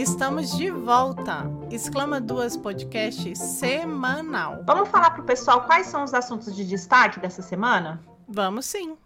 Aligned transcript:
estamos 0.00 0.56
de 0.56 0.70
volta. 0.70 1.44
Exclama 1.72 2.20
Duas 2.20 2.56
Podcast 2.56 3.34
semanal. 3.34 4.62
Vamos 4.64 4.88
falar 4.90 5.10
para 5.10 5.22
o 5.22 5.26
pessoal 5.26 5.66
quais 5.66 5.88
são 5.88 6.04
os 6.04 6.14
assuntos 6.14 6.54
de 6.54 6.64
destaque 6.64 7.18
dessa 7.18 7.42
semana? 7.42 8.00
Vamos 8.28 8.66
sim. 8.66 8.96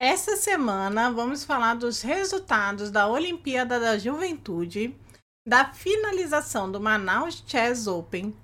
Essa 0.00 0.36
semana 0.36 1.12
vamos 1.12 1.44
falar 1.44 1.74
dos 1.74 2.02
resultados 2.02 2.90
da 2.90 3.06
Olimpíada 3.06 3.78
da 3.78 3.96
Juventude, 3.96 4.98
da 5.46 5.66
finalização 5.66 6.70
do 6.70 6.80
Manaus 6.80 7.40
Chess 7.46 7.86
Open, 7.86 8.36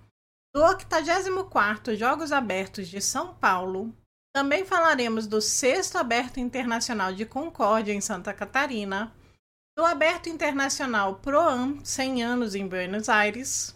do 0.54 0.62
84º 0.62 1.96
Jogos 1.96 2.30
Abertos 2.30 2.86
de 2.86 3.00
São 3.00 3.34
Paulo, 3.34 3.92
também 4.32 4.64
falaremos 4.64 5.26
do 5.26 5.40
Sexto 5.40 5.98
Aberto 5.98 6.38
Internacional 6.38 7.12
de 7.12 7.26
Concórdia 7.26 7.92
em 7.92 8.00
Santa 8.00 8.32
Catarina, 8.32 9.12
do 9.80 9.86
Aberto 9.86 10.28
Internacional 10.28 11.14
Proam 11.22 11.82
100 11.82 12.22
anos 12.22 12.54
em 12.54 12.68
Buenos 12.68 13.08
Aires, 13.08 13.74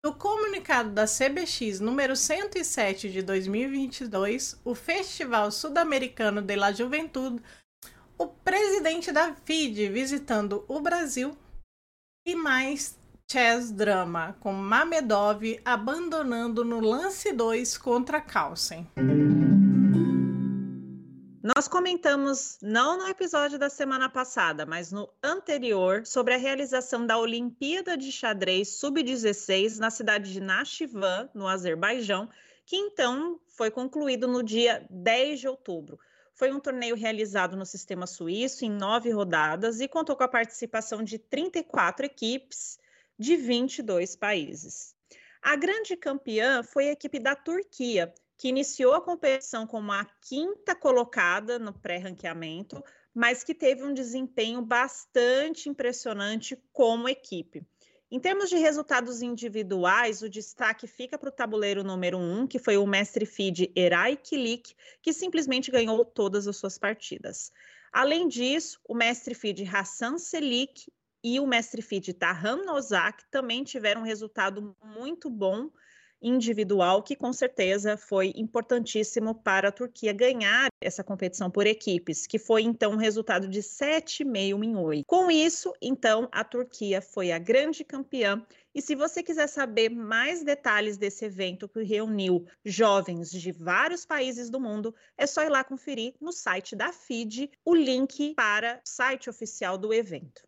do 0.00 0.14
comunicado 0.14 0.90
da 0.90 1.04
CBX 1.04 1.80
número 1.80 2.14
107 2.14 3.10
de 3.10 3.22
2022, 3.22 4.60
o 4.64 4.72
Festival 4.72 5.50
Sudamericano 5.50 6.40
de 6.40 6.54
la 6.54 6.70
Juventude, 6.70 7.42
o 8.16 8.28
presidente 8.28 9.10
da 9.10 9.34
FIDE 9.44 9.88
visitando 9.88 10.64
o 10.68 10.78
Brasil 10.78 11.36
e 12.24 12.36
mais 12.36 12.96
chess 13.28 13.72
drama 13.72 14.36
com 14.38 14.52
Mamedov 14.52 15.42
abandonando 15.64 16.64
no 16.64 16.78
lance 16.78 17.32
2 17.32 17.76
contra 17.78 18.20
Carlsen. 18.20 18.86
Nós 21.54 21.68
comentamos, 21.68 22.58
não 22.60 22.98
no 22.98 23.06
episódio 23.06 23.56
da 23.56 23.70
semana 23.70 24.08
passada, 24.08 24.66
mas 24.66 24.90
no 24.90 25.08
anterior, 25.22 26.04
sobre 26.04 26.34
a 26.34 26.36
realização 26.36 27.06
da 27.06 27.16
Olimpíada 27.16 27.96
de 27.96 28.10
Xadrez 28.10 28.70
Sub-16 28.70 29.78
na 29.78 29.88
cidade 29.88 30.32
de 30.32 30.40
Nashivan, 30.40 31.30
no 31.32 31.46
Azerbaijão, 31.46 32.28
que 32.64 32.74
então 32.74 33.38
foi 33.46 33.70
concluído 33.70 34.26
no 34.26 34.42
dia 34.42 34.84
10 34.90 35.38
de 35.38 35.46
outubro. 35.46 36.00
Foi 36.34 36.50
um 36.50 36.58
torneio 36.58 36.96
realizado 36.96 37.56
no 37.56 37.64
sistema 37.64 38.08
suíço 38.08 38.64
em 38.64 38.70
nove 38.70 39.10
rodadas 39.10 39.80
e 39.80 39.86
contou 39.86 40.16
com 40.16 40.24
a 40.24 40.28
participação 40.28 41.00
de 41.00 41.16
34 41.16 42.06
equipes 42.06 42.76
de 43.16 43.36
22 43.36 44.16
países. 44.16 44.96
A 45.40 45.54
grande 45.54 45.96
campeã 45.96 46.64
foi 46.64 46.88
a 46.88 46.92
equipe 46.92 47.20
da 47.20 47.36
Turquia, 47.36 48.12
que 48.36 48.48
iniciou 48.48 48.94
a 48.94 49.00
competição 49.00 49.66
como 49.66 49.92
a 49.92 50.04
quinta 50.22 50.74
colocada 50.74 51.58
no 51.58 51.72
pré-ranqueamento, 51.72 52.82
mas 53.14 53.42
que 53.42 53.54
teve 53.54 53.82
um 53.82 53.94
desempenho 53.94 54.60
bastante 54.60 55.68
impressionante 55.68 56.56
como 56.72 57.08
equipe. 57.08 57.66
Em 58.10 58.20
termos 58.20 58.48
de 58.48 58.56
resultados 58.56 59.20
individuais, 59.20 60.22
o 60.22 60.28
destaque 60.28 60.86
fica 60.86 61.18
para 61.18 61.28
o 61.28 61.32
tabuleiro 61.32 61.82
número 61.82 62.18
um, 62.18 62.46
que 62.46 62.58
foi 62.58 62.76
o 62.76 62.86
mestre 62.86 63.26
feed 63.26 63.72
Eray 63.74 64.16
Kilik, 64.16 64.76
que 65.02 65.12
simplesmente 65.12 65.72
ganhou 65.72 66.04
todas 66.04 66.46
as 66.46 66.56
suas 66.56 66.78
partidas. 66.78 67.50
Além 67.92 68.28
disso, 68.28 68.78
o 68.86 68.94
mestre 68.94 69.34
feed 69.34 69.64
Hassan 69.64 70.18
Selik 70.18 70.92
e 71.24 71.40
o 71.40 71.46
mestre 71.46 71.82
feed 71.82 72.12
Tahram 72.12 72.64
Nozak 72.64 73.24
também 73.30 73.64
tiveram 73.64 74.02
um 74.02 74.04
resultado 74.04 74.76
muito 74.84 75.28
bom 75.28 75.68
individual, 76.26 77.02
que 77.02 77.14
com 77.14 77.32
certeza 77.32 77.96
foi 77.96 78.32
importantíssimo 78.34 79.34
para 79.34 79.68
a 79.68 79.72
Turquia 79.72 80.12
ganhar 80.12 80.68
essa 80.80 81.04
competição 81.04 81.48
por 81.48 81.66
equipes, 81.66 82.26
que 82.26 82.38
foi 82.38 82.62
então 82.62 82.92
um 82.92 82.96
resultado 82.96 83.46
de 83.46 83.60
7,5 83.60 84.64
em 84.64 84.76
8. 84.76 85.04
Com 85.06 85.30
isso, 85.30 85.72
então, 85.80 86.28
a 86.32 86.42
Turquia 86.42 87.00
foi 87.00 87.30
a 87.30 87.38
grande 87.38 87.84
campeã. 87.84 88.44
E 88.74 88.82
se 88.82 88.94
você 88.94 89.22
quiser 89.22 89.46
saber 89.46 89.88
mais 89.88 90.42
detalhes 90.42 90.98
desse 90.98 91.24
evento 91.24 91.68
que 91.68 91.82
reuniu 91.82 92.44
jovens 92.64 93.30
de 93.30 93.52
vários 93.52 94.04
países 94.04 94.50
do 94.50 94.60
mundo, 94.60 94.94
é 95.16 95.26
só 95.26 95.42
ir 95.42 95.48
lá 95.48 95.62
conferir 95.64 96.14
no 96.20 96.32
site 96.32 96.74
da 96.74 96.92
FIDE 96.92 97.50
o 97.64 97.74
link 97.74 98.34
para 98.34 98.80
o 98.84 98.88
site 98.88 99.30
oficial 99.30 99.78
do 99.78 99.94
evento. 99.94 100.42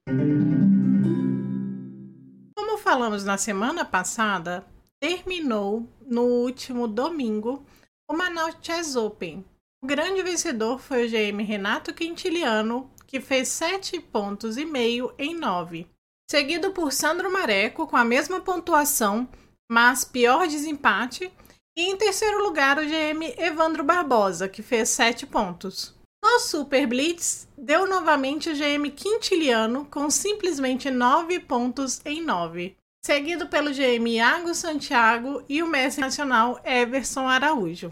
Como 2.54 2.76
falamos 2.76 3.24
na 3.24 3.38
semana 3.38 3.84
passada, 3.84 4.66
terminou 5.00 5.88
no 6.02 6.22
último 6.22 6.88
domingo 6.88 7.64
o 8.10 8.16
Manaus 8.16 8.56
Chess 8.60 8.96
Open. 8.96 9.44
O 9.82 9.86
grande 9.86 10.22
vencedor 10.22 10.78
foi 10.80 11.06
o 11.06 11.08
GM 11.08 11.42
Renato 11.42 11.94
Quintiliano, 11.94 12.90
que 13.06 13.20
fez 13.20 13.48
7 13.48 14.00
pontos 14.00 14.56
e 14.56 14.64
meio 14.64 15.14
em 15.18 15.34
9. 15.34 15.86
Seguido 16.28 16.72
por 16.72 16.92
Sandro 16.92 17.32
Mareco 17.32 17.86
com 17.86 17.96
a 17.96 18.04
mesma 18.04 18.40
pontuação, 18.40 19.28
mas 19.70 20.04
pior 20.04 20.48
desempate, 20.48 21.32
e 21.76 21.82
em 21.82 21.96
terceiro 21.96 22.42
lugar 22.42 22.78
o 22.78 22.84
GM 22.84 23.34
Evandro 23.38 23.84
Barbosa, 23.84 24.48
que 24.48 24.62
fez 24.62 24.88
7 24.88 25.26
pontos. 25.26 25.94
No 26.22 26.40
Super 26.40 26.86
Blitz, 26.86 27.46
deu 27.56 27.86
novamente 27.86 28.50
o 28.50 28.54
GM 28.54 28.90
Quintiliano 28.90 29.84
com 29.84 30.10
simplesmente 30.10 30.90
9 30.90 31.38
pontos 31.40 32.00
em 32.04 32.20
9 32.20 32.77
seguido 33.08 33.48
pelo 33.48 33.70
GM 33.72 34.06
Iago 34.06 34.54
Santiago 34.54 35.42
e 35.48 35.62
o 35.62 35.66
mestre 35.66 36.02
nacional 36.02 36.60
Everson 36.62 37.26
Araújo. 37.26 37.90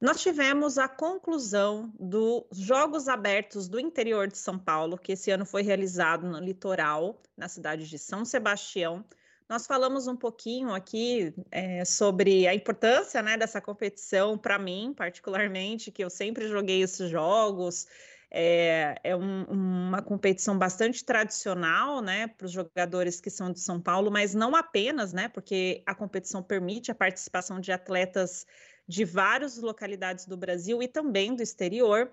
Nós 0.00 0.22
tivemos 0.22 0.78
a 0.78 0.88
conclusão 0.88 1.92
dos 2.00 2.46
Jogos 2.52 3.08
Abertos 3.08 3.68
do 3.68 3.78
interior 3.78 4.26
de 4.26 4.38
São 4.38 4.58
Paulo, 4.58 4.96
que 4.96 5.12
esse 5.12 5.30
ano 5.30 5.44
foi 5.44 5.60
realizado 5.60 6.26
no 6.26 6.38
litoral, 6.38 7.20
na 7.36 7.46
cidade 7.46 7.86
de 7.86 7.98
São 7.98 8.24
Sebastião. 8.24 9.04
Nós 9.46 9.66
falamos 9.66 10.06
um 10.06 10.16
pouquinho 10.16 10.72
aqui 10.72 11.34
é, 11.50 11.84
sobre 11.84 12.48
a 12.48 12.54
importância 12.54 13.20
né, 13.20 13.36
dessa 13.36 13.60
competição 13.60 14.38
para 14.38 14.58
mim, 14.58 14.94
particularmente, 14.96 15.90
que 15.90 16.02
eu 16.02 16.08
sempre 16.08 16.48
joguei 16.48 16.80
esses 16.80 17.10
jogos, 17.10 17.86
é, 18.30 18.94
é 19.02 19.16
um, 19.16 19.44
uma 19.44 20.02
competição 20.02 20.56
bastante 20.56 21.04
tradicional, 21.04 22.00
né, 22.00 22.28
para 22.28 22.46
os 22.46 22.52
jogadores 22.52 23.20
que 23.20 23.30
são 23.30 23.52
de 23.52 23.60
São 23.60 23.80
Paulo, 23.80 24.10
mas 24.10 24.34
não 24.34 24.54
apenas, 24.54 25.12
né, 25.12 25.28
porque 25.28 25.82
a 25.84 25.94
competição 25.94 26.42
permite 26.42 26.90
a 26.90 26.94
participação 26.94 27.60
de 27.60 27.72
atletas 27.72 28.46
de 28.86 29.04
várias 29.04 29.58
localidades 29.58 30.26
do 30.26 30.36
Brasil 30.36 30.82
e 30.82 30.88
também 30.88 31.34
do 31.34 31.42
exterior. 31.42 32.10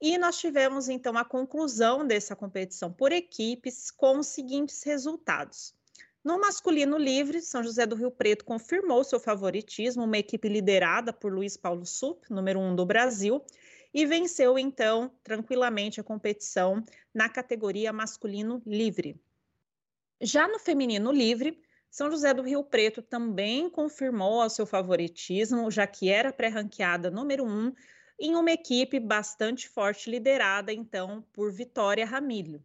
E 0.00 0.18
nós 0.18 0.38
tivemos 0.38 0.88
então 0.88 1.16
a 1.16 1.24
conclusão 1.24 2.06
dessa 2.06 2.36
competição 2.36 2.92
por 2.92 3.12
equipes 3.12 3.90
com 3.90 4.18
os 4.18 4.28
seguintes 4.28 4.82
resultados. 4.84 5.74
No 6.22 6.40
masculino 6.40 6.98
livre, 6.98 7.40
São 7.40 7.62
José 7.62 7.86
do 7.86 7.94
Rio 7.94 8.10
Preto 8.10 8.44
confirmou 8.44 9.04
seu 9.04 9.20
favoritismo, 9.20 10.02
uma 10.02 10.18
equipe 10.18 10.48
liderada 10.48 11.12
por 11.12 11.32
Luiz 11.32 11.56
Paulo 11.56 11.86
Sup, 11.86 12.24
número 12.28 12.58
um 12.58 12.74
do 12.74 12.84
Brasil, 12.84 13.40
e 13.96 14.04
venceu 14.04 14.58
então 14.58 15.10
tranquilamente 15.24 15.98
a 15.98 16.04
competição 16.04 16.84
na 17.14 17.30
categoria 17.30 17.94
masculino 17.94 18.60
livre. 18.66 19.18
Já 20.20 20.46
no 20.46 20.58
feminino 20.58 21.10
livre, 21.10 21.58
São 21.90 22.10
José 22.10 22.34
do 22.34 22.42
Rio 22.42 22.62
Preto 22.62 23.00
também 23.00 23.70
confirmou 23.70 24.50
seu 24.50 24.66
favoritismo, 24.66 25.70
já 25.70 25.86
que 25.86 26.10
era 26.10 26.30
pré-ranqueada 26.30 27.10
número 27.10 27.46
um, 27.46 27.72
em 28.20 28.34
uma 28.36 28.50
equipe 28.50 29.00
bastante 29.00 29.66
forte, 29.66 30.10
liderada 30.10 30.74
então 30.74 31.24
por 31.32 31.50
Vitória 31.50 32.04
Ramilho. 32.04 32.62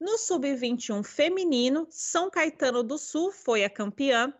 No 0.00 0.16
sub-21 0.16 1.04
feminino, 1.04 1.86
São 1.90 2.30
Caetano 2.30 2.82
do 2.82 2.96
Sul 2.96 3.32
foi 3.32 3.64
a 3.64 3.70
campeã, 3.70 4.32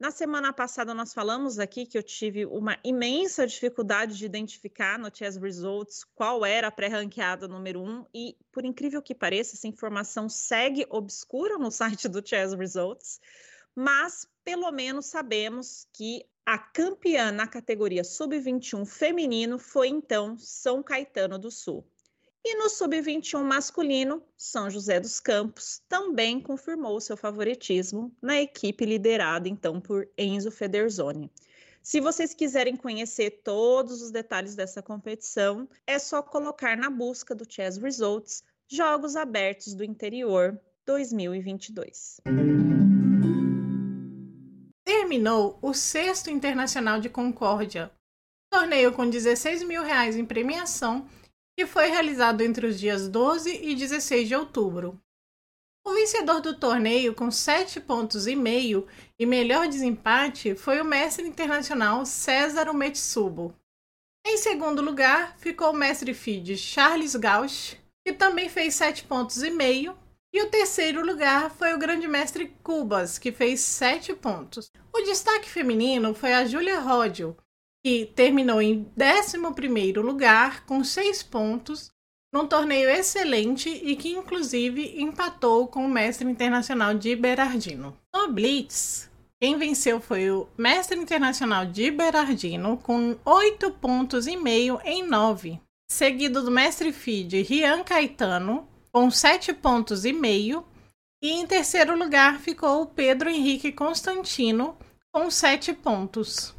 na 0.00 0.12
semana 0.12 0.52
passada, 0.52 0.94
nós 0.94 1.12
falamos 1.12 1.58
aqui 1.58 1.84
que 1.84 1.98
eu 1.98 2.02
tive 2.02 2.46
uma 2.46 2.78
imensa 2.84 3.44
dificuldade 3.44 4.16
de 4.16 4.24
identificar 4.24 4.96
no 4.96 5.10
Chess 5.12 5.36
Results 5.36 6.04
qual 6.14 6.46
era 6.46 6.68
a 6.68 6.70
pré-ranqueada 6.70 7.48
número 7.48 7.82
um, 7.82 8.06
e 8.14 8.36
por 8.52 8.64
incrível 8.64 9.02
que 9.02 9.14
pareça, 9.14 9.56
essa 9.56 9.66
informação 9.66 10.28
segue 10.28 10.86
obscura 10.88 11.58
no 11.58 11.70
site 11.72 12.08
do 12.08 12.24
Chess 12.24 12.54
Results, 12.54 13.20
mas 13.74 14.24
pelo 14.44 14.70
menos 14.70 15.06
sabemos 15.06 15.88
que 15.92 16.24
a 16.46 16.56
campeã 16.56 17.32
na 17.32 17.48
categoria 17.48 18.04
sub-21 18.04 18.86
feminino 18.86 19.58
foi 19.58 19.88
então 19.88 20.38
São 20.38 20.80
Caetano 20.80 21.38
do 21.38 21.50
Sul. 21.50 21.84
E 22.44 22.54
no 22.54 22.68
sub-21 22.68 23.42
masculino, 23.42 24.22
São 24.36 24.70
José 24.70 25.00
dos 25.00 25.20
Campos 25.20 25.82
também 25.88 26.40
confirmou 26.40 27.00
seu 27.00 27.16
favoritismo 27.16 28.14
na 28.22 28.40
equipe 28.40 28.84
liderada 28.86 29.48
então 29.48 29.80
por 29.80 30.08
Enzo 30.16 30.50
Federzoni. 30.50 31.30
Se 31.82 32.00
vocês 32.00 32.34
quiserem 32.34 32.76
conhecer 32.76 33.42
todos 33.42 34.02
os 34.02 34.10
detalhes 34.10 34.54
dessa 34.54 34.82
competição, 34.82 35.68
é 35.86 35.98
só 35.98 36.22
colocar 36.22 36.76
na 36.76 36.90
busca 36.90 37.34
do 37.34 37.50
Chess 37.50 37.78
Results 37.78 38.44
Jogos 38.70 39.16
Abertos 39.16 39.74
do 39.74 39.82
Interior 39.82 40.60
2022. 40.86 42.20
Terminou 44.84 45.58
o 45.62 45.72
sexto 45.72 46.30
Internacional 46.30 47.00
de 47.00 47.08
Concórdia, 47.08 47.90
torneio 48.50 48.92
com 48.92 49.08
16 49.08 49.62
mil 49.64 49.82
reais 49.82 50.16
em 50.16 50.24
premiação 50.24 51.06
que 51.58 51.66
foi 51.66 51.88
realizado 51.88 52.42
entre 52.42 52.68
os 52.68 52.78
dias 52.78 53.08
12 53.08 53.50
e 53.64 53.74
16 53.74 54.28
de 54.28 54.36
outubro. 54.36 54.96
O 55.84 55.92
vencedor 55.92 56.40
do 56.40 56.56
torneio, 56.56 57.12
com 57.12 57.32
7 57.32 57.80
pontos 57.80 58.28
e 58.28 58.36
meio 58.36 58.86
e 59.18 59.26
melhor 59.26 59.66
desempate, 59.66 60.54
foi 60.54 60.80
o 60.80 60.84
mestre 60.84 61.26
internacional 61.26 62.06
César 62.06 62.70
Umetsubo. 62.70 63.52
Em 64.24 64.36
segundo 64.36 64.80
lugar, 64.80 65.36
ficou 65.36 65.72
o 65.72 65.76
mestre 65.76 66.14
FIDE 66.14 66.56
Charles 66.56 67.16
Gauch, 67.16 67.76
que 68.06 68.12
também 68.12 68.48
fez 68.48 68.76
7 68.76 69.02
pontos 69.02 69.42
e 69.42 69.50
meio, 69.50 69.98
e 70.32 70.40
o 70.40 70.50
terceiro 70.50 71.04
lugar 71.04 71.50
foi 71.50 71.74
o 71.74 71.78
grande 71.78 72.06
mestre 72.06 72.54
Cubas, 72.62 73.18
que 73.18 73.32
fez 73.32 73.58
7 73.58 74.14
pontos. 74.14 74.70
O 74.94 75.00
destaque 75.00 75.50
feminino 75.50 76.14
foi 76.14 76.34
a 76.34 76.44
Julia 76.44 76.78
Rodio, 76.78 77.36
que 77.84 78.06
terminou 78.06 78.60
em 78.60 78.86
11 79.00 79.36
lugar 79.98 80.64
com 80.64 80.82
6 80.82 81.22
pontos, 81.22 81.90
num 82.32 82.46
torneio 82.46 82.88
excelente 82.90 83.68
e 83.68 83.96
que 83.96 84.10
inclusive 84.10 85.00
empatou 85.00 85.66
com 85.66 85.84
o 85.84 85.88
mestre 85.88 86.28
internacional 86.28 86.94
de 86.94 87.16
Berardino. 87.16 87.96
No 88.14 88.28
Blitz, 88.28 89.10
quem 89.40 89.56
venceu 89.56 90.00
foi 90.00 90.30
o 90.30 90.48
mestre 90.58 90.98
internacional 90.98 91.64
de 91.64 91.90
Berardino 91.90 92.76
com 92.78 93.16
8 93.24 93.70
pontos 93.72 94.26
e 94.26 94.36
meio 94.36 94.80
em 94.84 95.06
9, 95.06 95.60
seguido 95.90 96.42
do 96.42 96.50
mestre 96.50 96.92
FIDE 96.92 97.42
Rian 97.42 97.84
Caetano 97.84 98.68
com 98.92 99.10
7 99.10 99.52
pontos 99.52 100.04
e 100.04 100.12
meio, 100.12 100.64
e 101.22 101.30
em 101.30 101.46
terceiro 101.46 101.96
lugar 101.96 102.40
ficou 102.40 102.82
o 102.82 102.86
Pedro 102.86 103.28
Henrique 103.28 103.70
Constantino 103.70 104.76
com 105.12 105.30
7 105.30 105.72
pontos. 105.72 106.57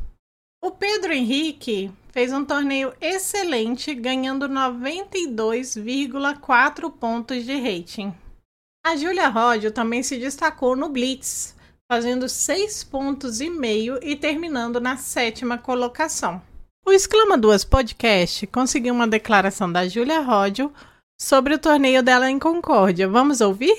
O 0.62 0.72
Pedro 0.72 1.14
Henrique 1.14 1.90
fez 2.12 2.34
um 2.34 2.44
torneio 2.44 2.92
excelente, 3.00 3.96
ganhando 3.96 4.50
92,4 4.50 6.92
pontos 6.92 7.46
de 7.46 7.56
rating. 7.56 8.14
A 8.86 8.98
Julia 8.98 9.30
Rodio 9.30 9.72
também 9.72 10.04
se 10.04 10.18
destacou 10.18 10.76
no 10.76 10.90
Blitz, 10.90 11.56
fazendo 11.90 12.28
6 12.28 12.84
pontos 12.84 13.40
e 13.40 13.50
meio 13.50 13.98
e 14.04 14.18
terminando 14.18 14.82
na 14.82 14.98
sétima 14.98 15.58
colocação. 15.58 16.42
O 16.86 16.92
Exclama 16.92 17.38
Duas 17.38 17.64
Podcast 17.64 18.46
conseguiu 18.48 18.94
uma 18.94 19.08
declaração 19.08 19.72
da 19.72 19.88
Julia 19.88 20.20
Rodio 20.20 20.74
sobre 21.22 21.54
o 21.54 21.60
torneio 21.60 22.04
dela 22.04 22.30
em 22.30 22.38
Concórdia. 22.38 23.08
Vamos 23.08 23.40
ouvir? 23.40 23.78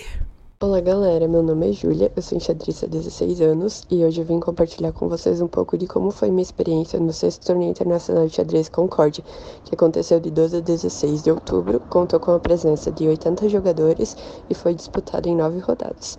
Olá 0.62 0.78
galera, 0.78 1.26
meu 1.26 1.42
nome 1.42 1.70
é 1.70 1.72
Júlia, 1.72 2.12
eu 2.14 2.20
sou 2.20 2.36
enxadrista 2.36 2.84
há 2.84 2.88
16 2.90 3.40
anos 3.40 3.82
e 3.90 4.04
hoje 4.04 4.20
eu 4.20 4.26
vim 4.26 4.38
compartilhar 4.38 4.92
com 4.92 5.08
vocês 5.08 5.40
um 5.40 5.48
pouco 5.48 5.78
de 5.78 5.86
como 5.86 6.10
foi 6.10 6.28
minha 6.30 6.42
experiência 6.42 7.00
no 7.00 7.14
sexto 7.14 7.46
torneio 7.46 7.70
internacional 7.70 8.26
de 8.26 8.34
xadrez 8.34 8.68
Concorde, 8.68 9.24
que 9.64 9.74
aconteceu 9.74 10.20
de 10.20 10.30
12 10.30 10.58
a 10.58 10.60
16 10.60 11.22
de 11.22 11.30
outubro, 11.30 11.80
contou 11.88 12.20
com 12.20 12.32
a 12.32 12.38
presença 12.38 12.92
de 12.92 13.08
80 13.08 13.48
jogadores 13.48 14.14
e 14.50 14.54
foi 14.54 14.74
disputado 14.74 15.30
em 15.30 15.34
9 15.34 15.60
rodadas. 15.60 16.18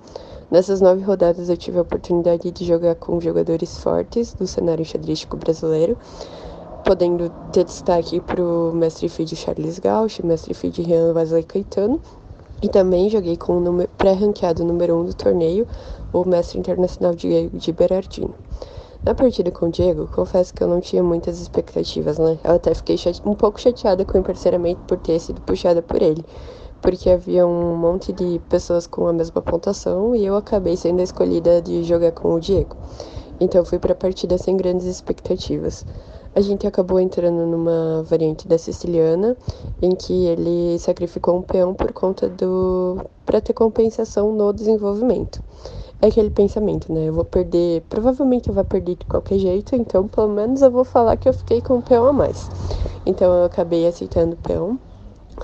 Nessas 0.50 0.82
nove 0.82 1.04
rodadas 1.04 1.48
eu 1.48 1.56
tive 1.56 1.78
a 1.78 1.84
oportunidade 1.84 2.50
de 2.50 2.66
jogar 2.66 2.96
com 2.96 3.22
jogadores 3.22 3.78
fortes 3.78 4.34
do 4.34 4.48
cenário 4.48 4.84
xadrístico 4.84 5.38
brasileiro, 5.38 5.96
podendo 6.84 7.30
ter 7.54 7.64
destaque 7.64 8.20
para 8.20 8.42
o 8.42 8.72
mestre 8.74 9.08
FIDE 9.08 9.36
Charles 9.36 9.78
Gauch, 9.78 10.26
mestre 10.26 10.56
FIDE 10.56 10.82
Rian 10.82 11.14
Wesley 11.14 11.44
Caetano 11.44 12.02
e 12.62 12.70
também 12.70 13.10
joguei 13.10 13.36
com 13.36 13.58
o 13.58 13.88
pré-ranqueado 13.98 14.64
número 14.64 14.96
1 14.96 15.00
um 15.00 15.06
do 15.06 15.14
torneio, 15.14 15.68
o 16.14 16.24
mestre 16.24 16.60
internacional 16.60 17.16
Diego 17.16 17.58
de 17.58 17.72
Berardino. 17.72 18.36
Na 19.04 19.16
partida 19.16 19.50
com 19.50 19.66
o 19.66 19.72
Diego, 19.72 20.08
confesso 20.08 20.54
que 20.54 20.62
eu 20.62 20.68
não 20.68 20.80
tinha 20.80 21.02
muitas 21.02 21.42
expectativas, 21.42 22.20
né? 22.20 22.38
Eu 22.44 22.54
até 22.54 22.74
fiquei 22.76 22.98
um 23.26 23.34
pouco 23.34 23.60
chateada 23.60 24.06
com 24.06 24.16
o 24.16 24.22
emparceramento 24.22 24.82
por 24.88 24.98
ter 25.00 25.20
sido 25.20 25.42
puxada 25.42 25.82
por 25.82 26.02
ele, 26.02 26.24
porque 26.82 27.10
havia 27.10 27.48
um 27.48 27.76
monte 27.76 28.14
de 28.14 28.40
pessoas 28.48 28.86
com 28.86 29.08
a 29.08 29.14
mesma 29.14 29.42
pontuação 29.42 30.16
e 30.16 30.24
eu 30.24 30.36
acabei 30.36 30.78
sendo 30.78 31.02
escolhida 31.02 31.64
de 31.64 31.84
jogar 31.84 32.12
com 32.12 32.36
o 32.36 32.40
Diego. 32.40 32.76
Então 33.40 33.66
fui 33.66 33.80
para 33.80 33.94
a 33.94 33.96
partida 33.96 34.38
sem 34.38 34.56
grandes 34.56 34.86
expectativas 34.86 35.84
a 36.34 36.42
gente 36.42 36.66
acabou 36.66 37.00
entrando 37.00 37.46
numa 37.46 38.04
variante 38.04 38.48
da 38.48 38.58
siciliana, 38.58 39.36
em 39.82 39.96
que 39.96 40.26
ele 40.26 40.80
sacrificou 40.80 41.38
um 41.38 41.42
peão 41.42 41.74
por 41.74 41.92
conta 41.92 42.30
do. 42.30 42.98
para 43.26 43.42
ter 43.42 43.54
compensação 43.54 44.32
no 44.34 44.54
desenvolvimento. 44.54 45.42
É 46.02 46.08
aquele 46.08 46.30
pensamento, 46.30 46.92
né? 46.92 47.10
Eu 47.10 47.14
vou 47.14 47.26
perder. 47.26 47.84
Provavelmente 47.90 48.50
eu 48.50 48.56
vou 48.56 48.64
perder 48.64 48.96
de 48.96 49.06
qualquer 49.06 49.38
jeito, 49.38 49.76
então 49.76 50.08
pelo 50.08 50.30
menos 50.30 50.62
eu 50.62 50.72
vou 50.72 50.84
falar 50.84 51.18
que 51.18 51.30
eu 51.30 51.34
fiquei 51.34 51.62
com 51.62 51.76
um 51.76 51.82
peão 51.82 52.08
a 52.08 52.14
mais. 52.14 52.50
Então 53.06 53.32
eu 53.34 53.46
acabei 53.46 53.88
aceitando 53.88 54.34
o 54.34 54.38
peão 54.38 54.80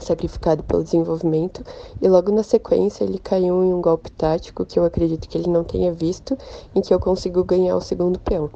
sacrificado 0.04 0.64
pelo 0.64 0.84
desenvolvimento, 0.84 1.64
e 2.02 2.08
logo 2.08 2.32
na 2.32 2.44
sequência 2.44 3.04
ele 3.04 3.20
caiu 3.20 3.64
em 3.64 3.74
um 3.74 3.82
golpe 3.82 4.12
tático 4.12 4.66
que 4.66 4.78
eu 4.80 4.86
acredito 4.86 5.28
que 5.28 5.38
ele 5.38 5.50
não 5.50 5.64
tenha 5.64 5.92
visto, 5.92 6.38
em 6.74 6.82
que 6.82 6.94
eu 6.94 7.00
consigo 7.00 7.44
ganhar 7.44 7.76
o 7.76 7.82
segundo 7.82 8.20
peão. 8.20 8.50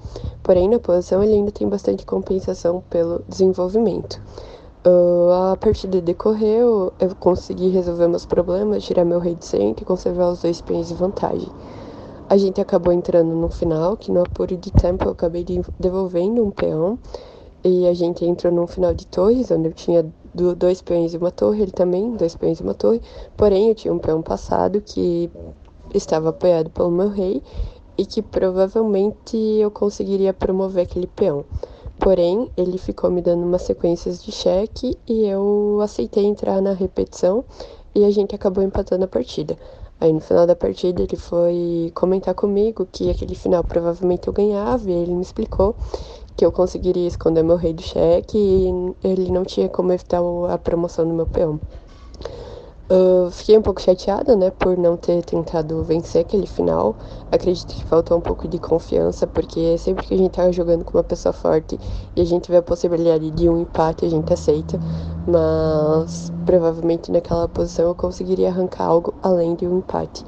Porém, 0.43 0.69
na 0.69 0.79
posição 0.79 1.23
ele 1.23 1.33
ainda 1.33 1.51
tem 1.51 1.67
bastante 1.67 2.05
compensação 2.05 2.83
pelo 2.89 3.23
desenvolvimento. 3.27 4.21
Uh, 4.83 5.51
a 5.51 5.57
partida 5.57 6.01
decorreu, 6.01 6.91
eu 6.99 7.15
consegui 7.15 7.69
resolver 7.69 8.07
meus 8.07 8.25
problemas, 8.25 8.83
tirar 8.83 9.05
meu 9.05 9.19
rei 9.19 9.35
de 9.35 9.45
centro 9.45 9.83
e 9.83 9.85
conservar 9.85 10.31
os 10.31 10.41
dois 10.41 10.59
peões 10.59 10.87
de 10.87 10.95
vantagem. 10.95 11.49
A 12.27 12.37
gente 12.37 12.59
acabou 12.59 12.91
entrando 12.91 13.35
no 13.35 13.49
final, 13.49 13.95
que 13.95 14.11
no 14.11 14.21
apuro 14.21 14.57
de 14.57 14.71
tempo 14.71 15.05
eu 15.05 15.11
acabei 15.11 15.45
devolvendo 15.79 16.43
um 16.43 16.49
peão, 16.49 16.97
e 17.63 17.87
a 17.87 17.93
gente 17.93 18.25
entrou 18.25 18.51
num 18.51 18.65
final 18.65 18.93
de 18.93 19.05
torres, 19.05 19.51
onde 19.51 19.67
eu 19.67 19.73
tinha 19.73 20.11
dois 20.33 20.81
peões 20.81 21.13
e 21.13 21.17
uma 21.17 21.31
torre, 21.31 21.61
ele 21.61 21.71
também, 21.71 22.15
dois 22.15 22.35
peões 22.35 22.59
e 22.59 22.63
uma 22.63 22.73
torre. 22.73 23.01
Porém, 23.35 23.69
eu 23.69 23.75
tinha 23.75 23.93
um 23.93 23.99
peão 23.99 24.21
passado 24.21 24.81
que 24.81 25.29
estava 25.93 26.29
apoiado 26.29 26.69
pelo 26.69 26.91
meu 26.91 27.09
rei 27.09 27.41
e 27.97 28.05
que 28.05 28.21
provavelmente 28.21 29.37
eu 29.37 29.69
conseguiria 29.69 30.33
promover 30.33 30.83
aquele 30.83 31.07
peão. 31.07 31.45
Porém, 31.99 32.49
ele 32.57 32.77
ficou 32.77 33.11
me 33.11 33.21
dando 33.21 33.43
umas 33.43 33.61
sequências 33.61 34.23
de 34.23 34.31
cheque 34.31 34.97
e 35.07 35.25
eu 35.27 35.79
aceitei 35.83 36.25
entrar 36.25 36.59
na 36.61 36.73
repetição 36.73 37.45
e 37.93 38.03
a 38.03 38.09
gente 38.09 38.33
acabou 38.33 38.63
empatando 38.63 39.05
a 39.05 39.07
partida. 39.07 39.57
Aí 39.99 40.11
no 40.11 40.19
final 40.19 40.47
da 40.47 40.55
partida 40.55 41.03
ele 41.03 41.15
foi 41.15 41.91
comentar 41.93 42.33
comigo 42.33 42.87
que 42.91 43.11
aquele 43.11 43.35
final 43.35 43.63
provavelmente 43.63 44.27
eu 44.27 44.33
ganhava 44.33 44.89
e 44.89 44.93
ele 44.93 45.13
me 45.13 45.21
explicou 45.21 45.75
que 46.35 46.45
eu 46.45 46.51
conseguiria 46.51 47.07
esconder 47.07 47.43
meu 47.43 47.55
rei 47.55 47.73
do 47.73 47.81
cheque 47.81 48.37
e 48.37 49.07
ele 49.07 49.31
não 49.31 49.43
tinha 49.43 49.69
como 49.69 49.91
evitar 49.91 50.21
a 50.49 50.57
promoção 50.57 51.07
do 51.07 51.13
meu 51.13 51.25
peão. 51.25 51.59
Uh, 52.91 53.31
fiquei 53.31 53.57
um 53.57 53.61
pouco 53.61 53.81
chateada, 53.81 54.35
né, 54.35 54.51
por 54.51 54.77
não 54.77 54.97
ter 54.97 55.23
tentado 55.23 55.81
vencer 55.81 56.25
aquele 56.25 56.45
final. 56.45 56.93
Acredito 57.31 57.73
que 57.73 57.85
faltou 57.85 58.17
um 58.17 58.21
pouco 58.21 58.49
de 58.49 58.59
confiança, 58.59 59.25
porque 59.25 59.77
sempre 59.77 60.05
que 60.05 60.13
a 60.13 60.17
gente 60.17 60.31
tá 60.31 60.51
jogando 60.51 60.83
com 60.83 60.97
uma 60.97 61.03
pessoa 61.03 61.31
forte 61.31 61.79
e 62.17 62.21
a 62.21 62.25
gente 62.25 62.51
vê 62.51 62.57
a 62.57 62.61
possibilidade 62.61 63.31
de 63.31 63.47
um 63.47 63.61
empate, 63.61 64.05
a 64.05 64.09
gente 64.09 64.33
aceita. 64.33 64.77
Mas 65.25 66.33
provavelmente 66.45 67.09
naquela 67.13 67.47
posição 67.47 67.85
eu 67.85 67.95
conseguiria 67.95 68.49
arrancar 68.49 68.87
algo 68.87 69.13
além 69.23 69.55
de 69.55 69.65
um 69.65 69.77
empate. 69.77 70.25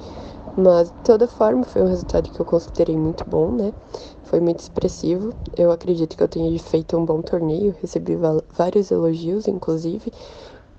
Mas 0.56 0.88
de 0.88 0.98
toda 1.04 1.28
forma 1.28 1.64
foi 1.64 1.82
um 1.82 1.88
resultado 1.88 2.30
que 2.30 2.40
eu 2.40 2.46
considerei 2.46 2.96
muito 2.96 3.26
bom, 3.28 3.52
né? 3.52 3.74
Foi 4.24 4.40
muito 4.40 4.60
expressivo. 4.60 5.34
Eu 5.58 5.72
acredito 5.72 6.16
que 6.18 6.24
eu 6.24 6.28
tenha 6.28 6.58
feito 6.60 6.98
um 6.98 7.06
bom 7.06 7.22
torneio, 7.22 7.76
recebi 7.82 8.18
vários 8.52 8.90
elogios, 8.90 9.48
inclusive, 9.48 10.12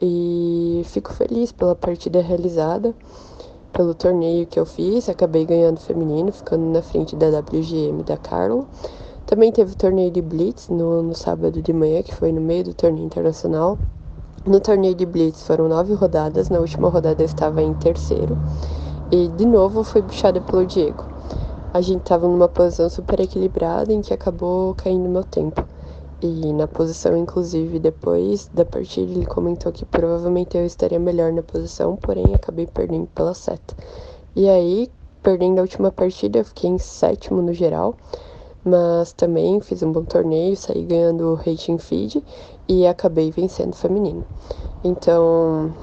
e 0.00 0.82
fico 0.86 1.12
feliz 1.12 1.52
pela 1.52 1.74
partida 1.74 2.20
realizada, 2.20 2.94
pelo 3.72 3.94
torneio 3.94 4.46
que 4.46 4.58
eu 4.58 4.66
fiz. 4.66 5.08
Acabei 5.08 5.44
ganhando 5.44 5.78
feminino, 5.78 6.32
ficando 6.32 6.64
na 6.64 6.82
frente 6.82 7.14
da 7.16 7.28
WGM 7.38 8.02
da 8.02 8.16
Carla. 8.16 8.64
Também 9.26 9.50
teve 9.52 9.74
torneio 9.74 10.10
de 10.10 10.20
Blitz 10.20 10.68
no, 10.68 11.02
no 11.02 11.14
sábado 11.14 11.62
de 11.62 11.72
manhã, 11.72 12.02
que 12.02 12.14
foi 12.14 12.32
no 12.32 12.40
meio 12.40 12.64
do 12.64 12.74
torneio 12.74 13.06
internacional. 13.06 13.78
No 14.46 14.60
torneio 14.60 14.94
de 14.94 15.06
Blitz 15.06 15.42
foram 15.46 15.68
nove 15.68 15.94
rodadas, 15.94 16.50
na 16.50 16.58
última 16.58 16.88
rodada 16.88 17.22
eu 17.22 17.26
estava 17.26 17.62
em 17.62 17.72
terceiro. 17.74 18.36
E 19.10 19.28
de 19.28 19.46
novo 19.46 19.82
foi 19.82 20.02
puxada 20.02 20.40
pelo 20.40 20.66
Diego. 20.66 21.13
A 21.75 21.81
gente 21.81 22.02
estava 22.02 22.28
numa 22.28 22.47
posição 22.47 22.88
super 22.88 23.19
equilibrada 23.19 23.93
em 23.93 24.00
que 24.00 24.14
acabou 24.14 24.76
caindo 24.76 25.09
meu 25.09 25.25
tempo. 25.25 25.61
E 26.23 26.52
na 26.52 26.69
posição, 26.69 27.16
inclusive, 27.16 27.81
depois 27.81 28.49
da 28.54 28.64
partida, 28.64 29.11
ele 29.11 29.26
comentou 29.26 29.73
que 29.73 29.85
provavelmente 29.85 30.57
eu 30.57 30.64
estaria 30.64 31.00
melhor 31.00 31.33
na 31.33 31.43
posição, 31.43 31.97
porém 31.97 32.33
acabei 32.33 32.69
perdendo 32.69 33.09
pela 33.09 33.35
seta. 33.35 33.75
E 34.37 34.49
aí, 34.49 34.88
perdendo 35.21 35.59
a 35.59 35.62
última 35.62 35.90
partida, 35.90 36.38
eu 36.38 36.45
fiquei 36.45 36.71
em 36.71 36.78
sétimo 36.78 37.43
no 37.43 37.52
geral, 37.52 37.97
mas 38.64 39.12
também 39.12 39.61
fiz 39.61 39.83
um 39.83 39.90
bom 39.90 40.04
torneio, 40.04 40.57
saí 40.57 40.85
ganhando 40.85 41.33
o 41.33 41.35
rating 41.35 41.78
feed 41.78 42.25
e 42.69 42.87
acabei 42.87 43.33
vencendo 43.33 43.73
o 43.73 43.76
feminino. 43.76 44.25
Então, 44.85 45.75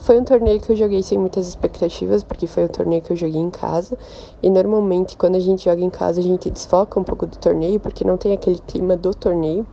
foi 0.00 0.18
um 0.18 0.24
torneio 0.24 0.60
que 0.60 0.72
eu 0.72 0.76
joguei 0.76 1.02
sem 1.02 1.18
muitas 1.18 1.48
expectativas, 1.48 2.24
porque 2.24 2.46
foi 2.46 2.64
um 2.64 2.68
torneio 2.68 3.02
que 3.02 3.12
eu 3.12 3.16
joguei 3.16 3.40
em 3.40 3.50
casa. 3.50 3.96
E 4.42 4.50
normalmente, 4.50 5.16
quando 5.16 5.36
a 5.36 5.40
gente 5.40 5.64
joga 5.64 5.82
em 5.82 5.90
casa, 5.90 6.20
a 6.20 6.22
gente 6.22 6.50
desfoca 6.50 6.98
um 6.98 7.04
pouco 7.04 7.26
do 7.26 7.36
torneio, 7.38 7.80
porque 7.80 8.04
não 8.04 8.16
tem 8.16 8.32
aquele 8.32 8.58
clima 8.60 8.96
do 8.96 9.14
torneio. 9.14 9.66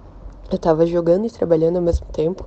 Eu 0.52 0.60
tava 0.60 0.86
jogando 0.86 1.26
e 1.26 1.30
trabalhando 1.32 1.78
ao 1.78 1.82
mesmo 1.82 2.06
tempo, 2.12 2.46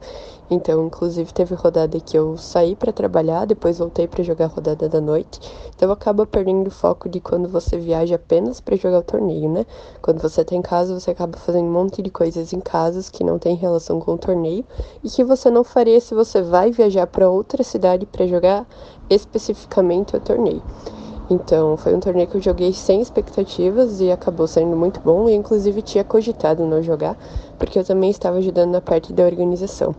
então 0.48 0.86
inclusive 0.86 1.32
teve 1.32 1.56
rodada 1.56 1.98
que 1.98 2.16
eu 2.16 2.36
saí 2.36 2.76
para 2.76 2.92
trabalhar, 2.92 3.44
depois 3.44 3.78
voltei 3.78 4.06
para 4.06 4.22
jogar 4.22 4.44
a 4.44 4.48
rodada 4.48 4.88
da 4.88 5.00
noite. 5.00 5.40
Então 5.74 5.90
acaba 5.90 6.24
perdendo 6.24 6.68
o 6.68 6.70
foco 6.70 7.08
de 7.08 7.20
quando 7.20 7.48
você 7.48 7.76
viaja 7.76 8.14
apenas 8.14 8.60
para 8.60 8.76
jogar 8.76 9.00
o 9.00 9.02
torneio, 9.02 9.50
né? 9.50 9.66
Quando 10.00 10.22
você 10.22 10.44
tá 10.44 10.54
em 10.54 10.62
casa, 10.62 10.98
você 10.98 11.10
acaba 11.10 11.36
fazendo 11.38 11.66
um 11.66 11.72
monte 11.72 12.00
de 12.00 12.08
coisas 12.08 12.52
em 12.52 12.60
casa 12.60 13.10
que 13.10 13.24
não 13.24 13.36
tem 13.36 13.56
relação 13.56 13.98
com 13.98 14.14
o 14.14 14.18
torneio 14.18 14.64
e 15.02 15.10
que 15.10 15.24
você 15.24 15.50
não 15.50 15.64
faria 15.64 16.00
se 16.00 16.14
você 16.14 16.40
vai 16.40 16.70
viajar 16.70 17.08
para 17.08 17.28
outra 17.28 17.64
cidade 17.64 18.06
para 18.06 18.28
jogar 18.28 18.64
especificamente 19.10 20.14
o 20.14 20.20
torneio. 20.20 20.62
Então, 21.30 21.76
foi 21.76 21.94
um 21.94 22.00
torneio 22.00 22.26
que 22.26 22.38
eu 22.38 22.40
joguei 22.40 22.72
sem 22.72 23.02
expectativas 23.02 24.00
e 24.00 24.10
acabou 24.10 24.46
sendo 24.46 24.74
muito 24.74 24.98
bom. 25.00 25.28
E, 25.28 25.34
inclusive, 25.34 25.82
tinha 25.82 26.02
cogitado 26.02 26.64
não 26.64 26.82
jogar, 26.82 27.18
porque 27.58 27.78
eu 27.78 27.84
também 27.84 28.10
estava 28.10 28.38
ajudando 28.38 28.70
na 28.70 28.80
parte 28.80 29.12
da 29.12 29.24
organização. 29.24 29.94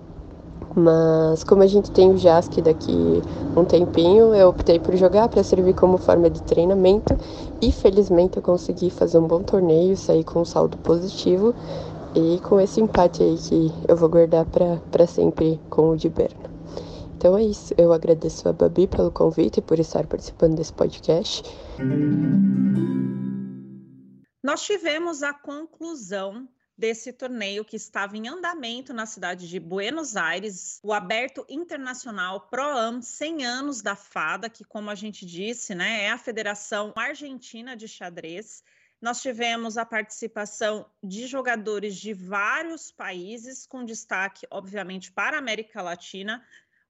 Mas, 0.76 1.44
como 1.44 1.64
a 1.64 1.68
gente 1.68 1.92
tem 1.92 2.12
o 2.12 2.18
JASC 2.18 2.62
daqui 2.62 3.22
um 3.56 3.66
tempinho, 3.66 4.36
eu 4.36 4.50
optei 4.50 4.80
por 4.80 4.96
jogar 4.96 5.28
para 5.28 5.44
servir 5.44 5.74
como 5.74 5.98
forma 5.98 6.30
de 6.30 6.42
treinamento. 6.44 7.18
E, 7.62 7.72
felizmente, 7.72 8.38
eu 8.38 8.44
consegui 8.44 8.90
fazer 8.90 9.18
um 9.18 9.28
bom 9.28 9.42
torneio, 9.42 9.98
sair 9.98 10.24
com 10.24 10.42
um 10.42 10.46
saldo 10.46 10.78
positivo. 10.78 11.54
E 12.16 12.40
com 12.40 12.60
esse 12.60 12.82
empate 12.82 13.22
aí 13.22 13.38
que 13.38 13.72
eu 13.88 13.96
vou 13.96 14.10
guardar 14.10 14.46
para 14.46 15.06
sempre 15.06 15.60
com 15.70 15.90
o 15.90 15.98
de 15.98 16.10
Berna. 16.10 16.50
Então 17.16 17.38
é 17.38 17.44
isso. 17.44 17.74
Eu 17.78 17.92
agradeço 17.92 18.48
a 18.48 18.54
Babi 18.54 18.88
pelo 18.88 19.12
convite 19.12 19.58
e 19.58 19.62
por 19.62 19.78
estar 19.80 20.08
participando 20.08 20.56
desse 20.56 20.74
podcast. 20.74 21.44
Nós 24.44 24.62
tivemos 24.62 25.22
a 25.22 25.34
conclusão 25.34 26.48
desse 26.80 27.12
torneio 27.12 27.66
que 27.66 27.76
estava 27.76 28.16
em 28.16 28.30
andamento 28.30 28.94
na 28.94 29.06
cidade 29.06 29.50
de 29.50 29.60
Buenos 29.60 30.16
Aires, 30.16 30.80
o 30.82 30.94
Aberto 30.94 31.46
Internacional 31.50 32.48
Pro-Am 32.48 33.02
100 33.02 33.46
anos 33.46 33.82
da 33.82 33.98
Fada, 33.98 34.50
que 34.50 34.64
como 34.64 34.90
a 34.90 34.96
gente 34.96 35.26
disse, 35.26 35.76
né, 35.76 36.06
é 36.06 36.10
a 36.10 36.18
Federação 36.18 36.94
Argentina 36.96 37.76
de 37.76 37.86
Xadrez. 37.86 38.64
Nós 39.02 39.22
tivemos 39.22 39.78
a 39.78 39.86
participação 39.86 40.90
de 41.04 41.28
jogadores 41.28 41.98
de 41.98 42.14
vários 42.14 42.94
países, 42.94 43.66
com 43.66 43.84
destaque, 43.84 44.48
obviamente, 44.50 45.12
para 45.12 45.36
a 45.36 45.40
América 45.40 45.82
Latina, 45.82 46.42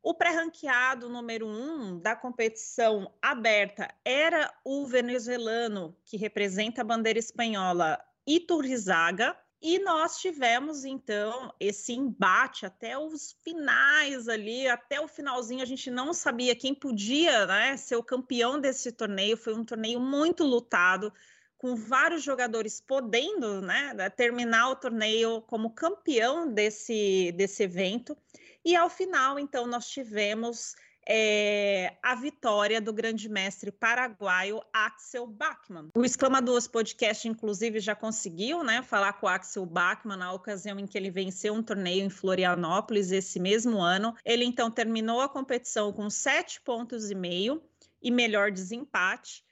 o 0.03 0.13
pré-ranqueado 0.13 1.09
número 1.09 1.47
um 1.47 1.99
da 1.99 2.15
competição 2.15 3.11
aberta 3.19 3.93
era 4.05 4.53
o 4.63 4.85
venezuelano, 4.85 5.97
que 6.05 6.15
representa 6.15 6.81
a 6.81 6.85
bandeira 6.85 7.17
espanhola, 7.17 7.99
Iturrizaga. 8.25 9.35
E 9.61 9.77
nós 9.79 10.17
tivemos, 10.19 10.85
então, 10.85 11.53
esse 11.59 11.91
embate 11.91 12.65
até 12.65 12.97
os 12.97 13.35
finais 13.43 14.29
ali, 14.29 14.65
até 14.69 15.01
o 15.01 15.07
finalzinho, 15.07 15.61
a 15.61 15.65
gente 15.65 15.91
não 15.91 16.13
sabia 16.13 16.55
quem 16.55 16.73
podia 16.73 17.45
né, 17.45 17.75
ser 17.75 17.97
o 17.97 18.03
campeão 18.03 18.59
desse 18.59 18.89
torneio. 18.89 19.35
Foi 19.35 19.53
um 19.53 19.65
torneio 19.65 19.99
muito 19.99 20.45
lutado, 20.45 21.11
com 21.57 21.75
vários 21.75 22.23
jogadores 22.23 22.79
podendo 22.79 23.61
né, 23.61 24.09
terminar 24.11 24.69
o 24.69 24.77
torneio 24.77 25.41
como 25.41 25.71
campeão 25.71 26.49
desse, 26.53 27.33
desse 27.33 27.63
evento. 27.63 28.17
E 28.63 28.77
ao 28.77 28.89
final, 28.89 29.37
então, 29.37 29.67
nós 29.67 29.89
tivemos 29.89 30.73
é, 31.11 31.97
a 32.03 32.13
vitória 32.13 32.79
do 32.79 32.93
grande 32.93 33.27
mestre 33.27 33.71
paraguaio 33.71 34.61
Axel 34.71 35.25
Bachmann. 35.25 35.89
O 35.95 36.05
Exclama 36.05 36.39
Duas 36.39 36.67
Podcast, 36.67 37.27
inclusive, 37.27 37.79
já 37.79 37.95
conseguiu 37.95 38.63
né, 38.63 38.83
falar 38.83 39.13
com 39.13 39.25
o 39.25 39.29
Axel 39.29 39.65
Bachmann 39.65 40.19
na 40.19 40.31
ocasião 40.31 40.77
em 40.77 40.85
que 40.85 40.95
ele 40.95 41.09
venceu 41.09 41.55
um 41.55 41.63
torneio 41.63 42.05
em 42.05 42.11
Florianópolis 42.11 43.11
esse 43.11 43.39
mesmo 43.39 43.81
ano. 43.81 44.15
Ele 44.23 44.45
então 44.45 44.69
terminou 44.69 45.19
a 45.19 45.27
competição 45.27 45.91
com 45.91 46.07
sete 46.11 46.61
pontos 46.61 47.09
e 47.09 47.15
meio 47.15 47.59
e 47.99 48.11
melhor 48.11 48.51
desempate. 48.51 49.43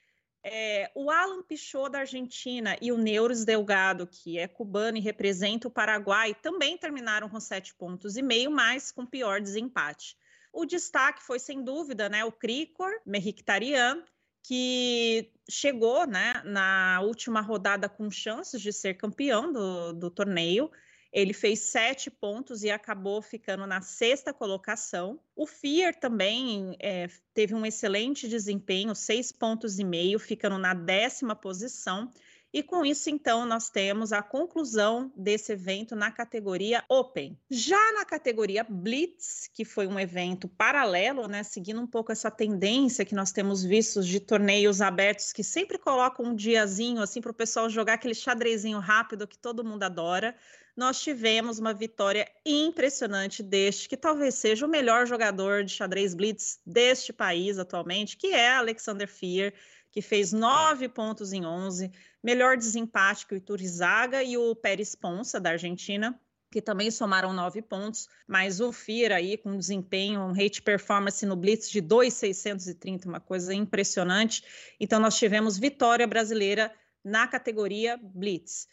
É, 0.44 0.92
o 0.94 1.10
Alan 1.10 1.42
Pichot 1.42 1.90
da 1.90 1.98
Argentina 1.98 2.76
e 2.80 2.92
o 2.92 2.96
Neuros 2.96 3.44
Delgado, 3.44 4.06
que 4.06 4.38
é 4.38 4.46
cubano 4.46 4.96
e 4.96 5.00
representa 5.00 5.66
o 5.66 5.72
Paraguai, 5.72 6.36
também 6.40 6.78
terminaram 6.78 7.28
com 7.28 7.40
sete 7.40 7.74
pontos 7.74 8.16
e 8.16 8.22
meio, 8.22 8.48
mas 8.48 8.92
com 8.92 9.04
pior 9.04 9.40
desempate. 9.40 10.16
O 10.52 10.64
destaque 10.64 11.22
foi, 11.22 11.38
sem 11.38 11.62
dúvida, 11.62 12.08
né, 12.08 12.24
o 12.24 12.32
Cricor 12.32 12.90
Meriktarian, 13.04 14.02
que 14.42 15.30
chegou 15.48 16.06
né, 16.06 16.42
na 16.44 17.00
última 17.02 17.40
rodada 17.40 17.88
com 17.88 18.10
chances 18.10 18.60
de 18.60 18.72
ser 18.72 18.94
campeão 18.94 19.52
do, 19.52 19.92
do 19.92 20.10
torneio 20.10 20.70
ele 21.12 21.32
fez 21.32 21.60
sete 21.60 22.10
pontos 22.10 22.62
e 22.62 22.70
acabou 22.70 23.22
ficando 23.22 23.66
na 23.66 23.80
sexta 23.80 24.32
colocação. 24.32 25.18
O 25.34 25.46
Fier 25.46 25.98
também 25.98 26.76
é, 26.80 27.08
teve 27.32 27.54
um 27.54 27.64
excelente 27.64 28.28
desempenho, 28.28 28.94
seis 28.94 29.32
pontos 29.32 29.78
e 29.78 29.84
meio, 29.84 30.18
ficando 30.18 30.58
na 30.58 30.74
décima 30.74 31.34
posição. 31.34 32.10
E 32.50 32.62
com 32.62 32.82
isso, 32.82 33.10
então, 33.10 33.44
nós 33.44 33.68
temos 33.68 34.10
a 34.10 34.22
conclusão 34.22 35.12
desse 35.14 35.52
evento 35.52 35.94
na 35.94 36.10
categoria 36.10 36.82
Open. 36.88 37.38
Já 37.50 37.92
na 37.92 38.06
categoria 38.06 38.64
Blitz, 38.64 39.50
que 39.52 39.66
foi 39.66 39.86
um 39.86 40.00
evento 40.00 40.48
paralelo, 40.48 41.28
né, 41.28 41.42
seguindo 41.42 41.80
um 41.80 41.86
pouco 41.86 42.10
essa 42.10 42.30
tendência 42.30 43.04
que 43.04 43.14
nós 43.14 43.32
temos 43.32 43.62
visto 43.62 44.02
de 44.02 44.18
torneios 44.18 44.80
abertos 44.80 45.30
que 45.30 45.44
sempre 45.44 45.76
colocam 45.76 46.24
um 46.24 46.34
diazinho 46.34 47.02
assim 47.02 47.20
para 47.20 47.32
o 47.32 47.34
pessoal 47.34 47.68
jogar 47.68 47.94
aquele 47.94 48.14
xadrezinho 48.14 48.78
rápido 48.78 49.28
que 49.28 49.36
todo 49.36 49.64
mundo 49.64 49.82
adora 49.82 50.34
nós 50.78 51.00
tivemos 51.00 51.58
uma 51.58 51.74
vitória 51.74 52.30
impressionante 52.46 53.42
deste, 53.42 53.88
que 53.88 53.96
talvez 53.96 54.36
seja 54.36 54.64
o 54.64 54.68
melhor 54.68 55.08
jogador 55.08 55.64
de 55.64 55.72
xadrez 55.72 56.14
blitz 56.14 56.60
deste 56.64 57.12
país 57.12 57.58
atualmente, 57.58 58.16
que 58.16 58.28
é 58.28 58.54
Alexander 58.54 59.08
Fier, 59.08 59.52
que 59.90 60.00
fez 60.00 60.32
nove 60.32 60.88
pontos 60.88 61.32
em 61.32 61.44
onze, 61.44 61.90
melhor 62.22 62.56
desempate 62.56 63.26
que 63.26 63.34
o 63.34 63.36
Iturizaga 63.36 64.22
e 64.22 64.36
o 64.36 64.54
Pérez 64.54 64.94
Ponça, 64.94 65.40
da 65.40 65.50
Argentina, 65.50 66.16
que 66.48 66.62
também 66.62 66.92
somaram 66.92 67.32
nove 67.32 67.60
pontos, 67.60 68.08
mas 68.24 68.60
o 68.60 68.70
Fier 68.70 69.10
aí 69.10 69.36
com 69.36 69.58
desempenho, 69.58 70.20
um 70.20 70.32
rate 70.32 70.62
performance 70.62 71.26
no 71.26 71.34
Blitz 71.34 71.68
de 71.68 71.80
2,630, 71.80 73.08
uma 73.08 73.18
coisa 73.18 73.52
impressionante. 73.52 74.44
Então 74.78 75.00
nós 75.00 75.18
tivemos 75.18 75.58
vitória 75.58 76.06
brasileira 76.06 76.72
na 77.04 77.26
categoria 77.26 77.98
Blitz. 78.00 78.68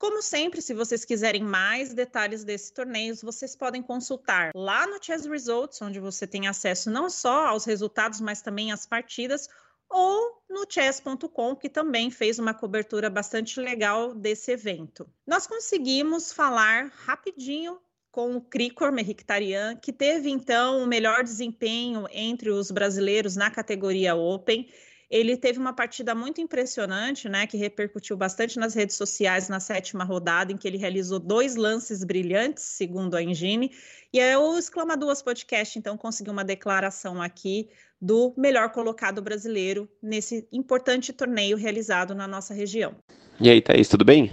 Como 0.00 0.22
sempre, 0.22 0.62
se 0.62 0.72
vocês 0.72 1.04
quiserem 1.04 1.42
mais 1.42 1.92
detalhes 1.92 2.42
desse 2.42 2.72
torneio, 2.72 3.14
vocês 3.16 3.54
podem 3.54 3.82
consultar 3.82 4.50
lá 4.54 4.86
no 4.86 4.96
Chess 4.98 5.26
Results, 5.26 5.82
onde 5.82 6.00
você 6.00 6.26
tem 6.26 6.48
acesso 6.48 6.90
não 6.90 7.10
só 7.10 7.48
aos 7.48 7.66
resultados, 7.66 8.18
mas 8.18 8.40
também 8.40 8.72
às 8.72 8.86
partidas, 8.86 9.46
ou 9.90 10.42
no 10.48 10.64
chess.com, 10.66 11.54
que 11.54 11.68
também 11.68 12.10
fez 12.10 12.38
uma 12.38 12.54
cobertura 12.54 13.10
bastante 13.10 13.60
legal 13.60 14.14
desse 14.14 14.50
evento. 14.50 15.06
Nós 15.26 15.46
conseguimos 15.46 16.32
falar 16.32 16.90
rapidinho 17.04 17.78
com 18.10 18.36
o 18.36 18.40
Cricor 18.40 18.90
Meriktarian, 18.90 19.76
que 19.76 19.92
teve 19.92 20.30
então 20.30 20.82
o 20.82 20.86
melhor 20.86 21.22
desempenho 21.22 22.06
entre 22.10 22.48
os 22.48 22.70
brasileiros 22.70 23.36
na 23.36 23.50
categoria 23.50 24.14
Open. 24.14 24.66
Ele 25.10 25.36
teve 25.36 25.58
uma 25.58 25.72
partida 25.72 26.14
muito 26.14 26.40
impressionante, 26.40 27.28
né, 27.28 27.44
que 27.44 27.56
repercutiu 27.56 28.16
bastante 28.16 28.60
nas 28.60 28.74
redes 28.74 28.94
sociais 28.94 29.48
na 29.48 29.58
sétima 29.58 30.04
rodada, 30.04 30.52
em 30.52 30.56
que 30.56 30.68
ele 30.68 30.78
realizou 30.78 31.18
dois 31.18 31.56
lances 31.56 32.04
brilhantes, 32.04 32.62
segundo 32.62 33.16
a 33.16 33.22
Engine. 33.22 33.72
E 34.12 34.20
é 34.20 34.38
o 34.38 34.56
Exclama 34.56 34.96
Duas 34.96 35.20
Podcast, 35.20 35.76
então, 35.76 35.96
conseguiu 35.96 36.32
uma 36.32 36.44
declaração 36.44 37.20
aqui 37.20 37.68
do 38.00 38.32
melhor 38.36 38.70
colocado 38.70 39.20
brasileiro 39.20 39.88
nesse 40.00 40.46
importante 40.52 41.12
torneio 41.12 41.56
realizado 41.56 42.14
na 42.14 42.28
nossa 42.28 42.54
região. 42.54 42.94
E 43.40 43.50
aí, 43.50 43.60
Thaís, 43.60 43.88
tudo 43.88 44.04
bem? 44.04 44.30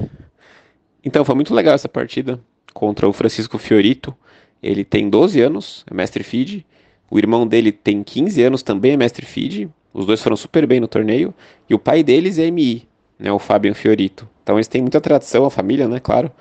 Então, 1.03 1.25
foi 1.25 1.33
muito 1.33 1.55
legal 1.55 1.73
essa 1.73 1.89
partida 1.89 2.39
contra 2.71 3.09
o 3.09 3.13
Francisco 3.13 3.57
Fiorito. 3.57 4.15
Ele 4.61 4.85
tem 4.85 5.09
12 5.09 5.41
anos, 5.41 5.83
é 5.89 5.93
mestre 5.93 6.23
feed. 6.23 6.63
O 7.09 7.17
irmão 7.17 7.47
dele 7.47 7.71
tem 7.71 8.03
15 8.03 8.43
anos, 8.43 8.61
também 8.61 8.93
é 8.93 8.97
mestre 8.97 9.25
feed. 9.25 9.69
Os 9.97 10.05
dois 10.05 10.21
foram 10.21 10.37
super 10.37 10.67
bem 10.67 10.79
no 10.79 10.87
torneio. 10.87 11.33
E 11.67 11.73
o 11.73 11.79
pai 11.79 12.03
deles 12.03 12.37
é 12.37 12.45
MI, 12.51 12.87
né, 13.17 13.31
o 13.31 13.39
Fabian 13.39 13.73
Fiorito. 13.73 14.29
Então 14.43 14.55
eles 14.55 14.67
têm 14.67 14.79
muita 14.79 15.01
tradição, 15.01 15.43
a 15.43 15.49
família, 15.49 15.87
né, 15.87 15.99
claro. 15.99 16.31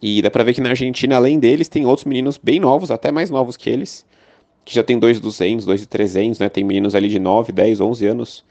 E 0.00 0.22
dá 0.22 0.30
pra 0.30 0.42
ver 0.42 0.54
que 0.54 0.60
na 0.62 0.70
Argentina, 0.70 1.16
além 1.16 1.38
deles, 1.38 1.68
tem 1.68 1.84
outros 1.84 2.06
meninos 2.06 2.40
bem 2.42 2.58
novos, 2.58 2.90
até 2.90 3.12
mais 3.12 3.28
novos 3.28 3.58
que 3.58 3.68
eles, 3.68 4.06
que 4.64 4.74
já 4.74 4.82
tem 4.82 4.98
2,200, 4.98 5.66
2,300, 5.66 6.38
né? 6.38 6.48
Tem 6.48 6.64
meninos 6.64 6.94
ali 6.94 7.08
de 7.08 7.18
9, 7.18 7.52
10, 7.52 7.80
11 7.80 8.06
anos. 8.06 8.44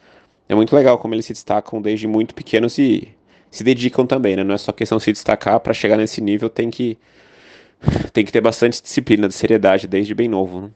É 0.48 0.54
muito 0.54 0.76
legal 0.76 1.00
como 1.00 1.16
eles 1.16 1.26
se 1.26 1.34
destacam 1.34 1.82
desde 1.82 2.08
muito 2.08 2.36
pequenos 2.36 2.78
e 2.78 3.08
se 3.50 3.64
dedicam 3.64 4.06
também, 4.06 4.36
né? 4.36 4.44
Não 4.44 4.54
é 4.54 4.58
só 4.58 4.72
questão 4.72 4.98
de 5.00 5.06
se 5.06 5.14
destacar, 5.14 5.60
para 5.62 5.74
chegar 5.74 5.98
nesse 5.98 6.22
nível 6.22 6.50
tem 6.50 6.70
que 6.70 6.98
tem 8.14 8.26
que 8.26 8.32
ter 8.32 8.42
bastante 8.42 8.82
disciplina, 8.82 9.28
de 9.28 9.34
seriedade 9.34 9.88
desde 9.88 10.14
bem 10.14 10.28
novo. 10.28 10.62
Né? 10.62 10.70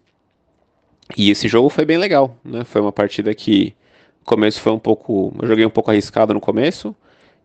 E 1.18 1.30
esse 1.30 1.48
jogo 1.48 1.70
foi 1.70 1.86
bem 1.86 1.98
legal, 1.98 2.38
né? 2.44 2.64
Foi 2.64 2.82
uma 2.82 2.92
partida 2.92 3.34
que 3.34 3.74
o 4.22 4.26
começo 4.26 4.62
foi 4.62 4.72
um 4.72 4.80
pouco, 4.80 5.34
eu 5.42 5.48
joguei 5.48 5.66
um 5.66 5.70
pouco 5.70 5.92
arriscado 5.92 6.34
no 6.34 6.40
começo, 6.40 6.96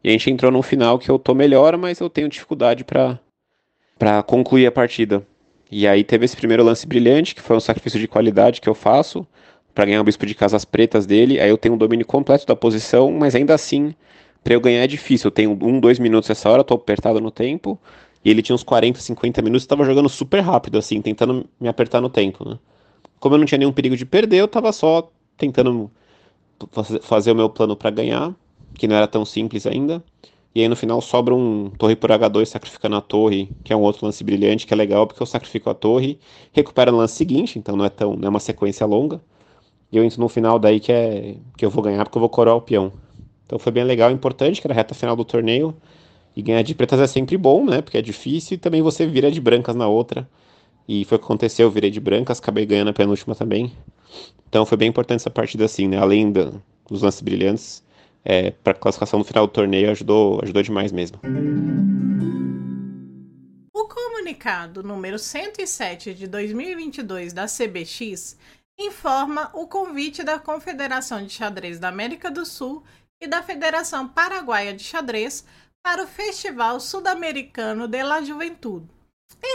e 0.04 0.08
a 0.08 0.12
gente 0.12 0.30
entrou 0.30 0.52
no 0.52 0.62
final 0.62 0.99
que 0.99 1.11
eu 1.11 1.18
tô 1.18 1.35
melhor, 1.35 1.76
mas 1.76 2.00
eu 2.00 2.08
tenho 2.08 2.28
dificuldade 2.28 2.85
para 2.85 3.18
para 3.99 4.23
concluir 4.23 4.66
a 4.66 4.73
partida. 4.73 5.26
E 5.70 5.87
aí 5.87 6.04
teve 6.04 6.25
esse 6.25 6.37
primeiro 6.37 6.62
lance 6.62 6.87
brilhante, 6.87 7.35
que 7.35 7.40
foi 7.40 7.56
um 7.56 7.61
sacrifício 7.61 7.99
de 7.99 8.06
qualidade 8.06 8.61
que 8.61 8.68
eu 8.68 8.75
faço 8.75 9.26
para 9.75 9.85
ganhar 9.85 10.00
o 10.00 10.04
bispo 10.04 10.25
de 10.26 10.35
casas 10.35 10.64
pretas 10.64 11.06
dele. 11.06 11.40
Aí 11.40 11.49
eu 11.49 11.58
tenho 11.58 11.75
um 11.75 11.78
domínio 11.78 12.06
completo 12.06 12.46
da 12.46 12.54
posição, 12.54 13.11
mas 13.11 13.35
ainda 13.35 13.54
assim, 13.54 13.94
para 14.44 14.54
eu 14.54 14.61
ganhar 14.61 14.82
é 14.82 14.87
difícil. 14.87 15.28
Eu 15.28 15.32
tenho 15.32 15.58
um, 15.62 15.80
dois 15.80 15.99
minutos 15.99 16.30
essa 16.30 16.49
hora, 16.49 16.62
tô 16.62 16.75
apertado 16.75 17.20
no 17.20 17.30
tempo. 17.30 17.78
E 18.25 18.30
ele 18.30 18.42
tinha 18.42 18.54
uns 18.54 18.62
40, 18.62 19.00
50 19.00 19.42
minutos 19.42 19.64
e 19.64 19.68
tava 19.68 19.85
jogando 19.85 20.08
super 20.08 20.40
rápido, 20.40 20.78
assim, 20.78 21.00
tentando 21.00 21.49
me 21.61 21.68
apertar 21.68 22.00
no 22.00 22.08
tempo, 22.08 22.49
né? 22.49 22.58
Como 23.20 23.35
eu 23.35 23.38
não 23.38 23.46
tinha 23.46 23.58
nenhum 23.58 23.73
perigo 23.73 23.96
de 23.96 24.04
perder, 24.06 24.38
eu 24.38 24.49
tava 24.49 24.73
só 24.73 25.11
tentando 25.37 25.90
fazer 27.02 27.32
o 27.32 27.35
meu 27.35 27.50
plano 27.50 27.76
para 27.76 27.90
ganhar, 27.90 28.35
que 28.75 28.88
não 28.88 28.96
era 28.96 29.06
tão 29.06 29.25
simples 29.25 29.66
ainda. 29.66 30.02
E 30.54 30.62
aí 30.62 30.68
no 30.68 30.76
final 30.76 31.02
sobra 31.02 31.35
um 31.35 31.70
torre 31.70 31.94
por 31.94 32.11
H2 32.11 32.46
sacrificando 32.46 32.96
a 32.96 33.00
torre, 33.02 33.50
que 33.62 33.73
é 33.73 33.76
um 33.76 33.82
outro 33.82 34.06
lance 34.06 34.25
brilhante, 34.25 34.66
que 34.66 34.73
é 34.73 34.76
legal, 34.76 35.06
porque 35.06 35.23
eu 35.23 35.26
sacrifico 35.26 35.68
a 35.68 35.75
torre, 35.75 36.18
recupero 36.52 36.92
no 36.92 36.99
lance 36.99 37.14
seguinte, 37.14 37.58
então 37.58 37.76
não 37.76 37.85
é 37.85 37.90
tão, 37.90 38.16
não 38.16 38.26
é 38.26 38.30
uma 38.30 38.40
sequência 38.40 38.87
longa. 38.87 39.20
E 39.92 39.96
eu 39.96 40.04
entro 40.04 40.20
no 40.20 40.28
final 40.28 40.58
daí 40.58 40.80
que 40.80 40.90
é 40.92 41.37
que 41.56 41.64
eu 41.64 41.70
vou 41.70 41.82
ganhar 41.82 42.04
porque 42.04 42.16
eu 42.16 42.20
vou 42.20 42.30
coroar 42.30 42.56
o 42.56 42.61
peão. 42.62 42.92
Então 43.44 43.58
foi 43.58 43.70
bem 43.70 43.85
legal, 43.85 44.11
importante, 44.11 44.61
que 44.61 44.66
era 44.66 44.75
a 44.75 44.76
reta 44.76 44.94
final 44.94 45.14
do 45.14 45.25
torneio. 45.25 45.75
E 46.35 46.42
ganhar 46.42 46.62
de 46.62 46.75
pretas 46.75 47.00
é 47.00 47.06
sempre 47.06 47.37
bom, 47.37 47.64
né? 47.64 47.80
Porque 47.80 47.96
é 47.99 48.02
difícil 48.02 48.56
e 48.56 48.58
também 48.58 48.82
você 48.82 49.06
vira 49.06 49.30
de 49.30 49.40
brancas 49.40 49.75
na 49.75 49.88
outra. 49.88 50.28
E 50.88 51.05
foi 51.05 51.16
o 51.16 51.19
que 51.19 51.25
aconteceu, 51.25 51.66
eu 51.66 51.71
virei 51.71 51.90
de 51.90 51.99
brancas, 51.99 52.38
acabei 52.38 52.64
ganhando 52.64 52.88
a 52.88 52.93
penúltima 52.93 53.35
também. 53.35 53.73
Então 54.49 54.64
foi 54.64 54.78
bem 54.78 54.88
importante 54.88 55.21
essa 55.21 55.31
partida 55.31 55.64
assim, 55.64 55.88
né? 55.88 55.99
Além 55.99 56.31
da, 56.31 56.52
dos 56.88 57.02
lances 57.02 57.21
brilhantes, 57.21 57.83
é, 58.25 58.50
para 58.50 58.73
a 58.73 58.75
classificação 58.75 59.19
no 59.19 59.25
final 59.25 59.47
do 59.47 59.52
torneio 59.52 59.90
ajudou, 59.90 60.40
ajudou 60.43 60.62
demais 60.62 60.93
mesmo. 60.93 61.19
O 63.75 63.85
comunicado 63.88 64.83
número 64.83 65.19
107 65.19 66.14
de 66.14 66.26
2022 66.26 67.33
da 67.33 67.47
CBX 67.47 68.37
informa 68.78 69.50
o 69.55 69.66
convite 69.66 70.23
da 70.23 70.38
Confederação 70.38 71.25
de 71.25 71.33
Xadrez 71.33 71.78
da 71.81 71.88
América 71.88 72.31
do 72.31 72.45
Sul 72.47 72.83
e 73.21 73.26
da 73.26 73.43
Federação 73.43 74.07
Paraguaia 74.07 74.75
de 74.75 74.85
Xadrez 74.85 75.45
para 75.83 76.05
o 76.05 76.07
Festival 76.07 76.78
Sudamericano 76.78 77.88
de 77.88 78.02
la 78.02 78.23
Juventude 78.23 78.96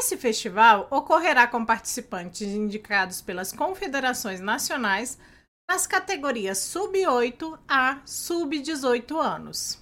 esse 0.01 0.17
festival 0.17 0.87
ocorrerá 0.89 1.45
com 1.45 1.63
participantes 1.63 2.41
indicados 2.41 3.21
pelas 3.21 3.53
confederações 3.53 4.39
nacionais 4.39 5.17
nas 5.69 5.85
categorias 5.85 6.57
sub-8 6.57 7.57
a 7.67 8.01
sub-18 8.03 9.15
anos. 9.17 9.79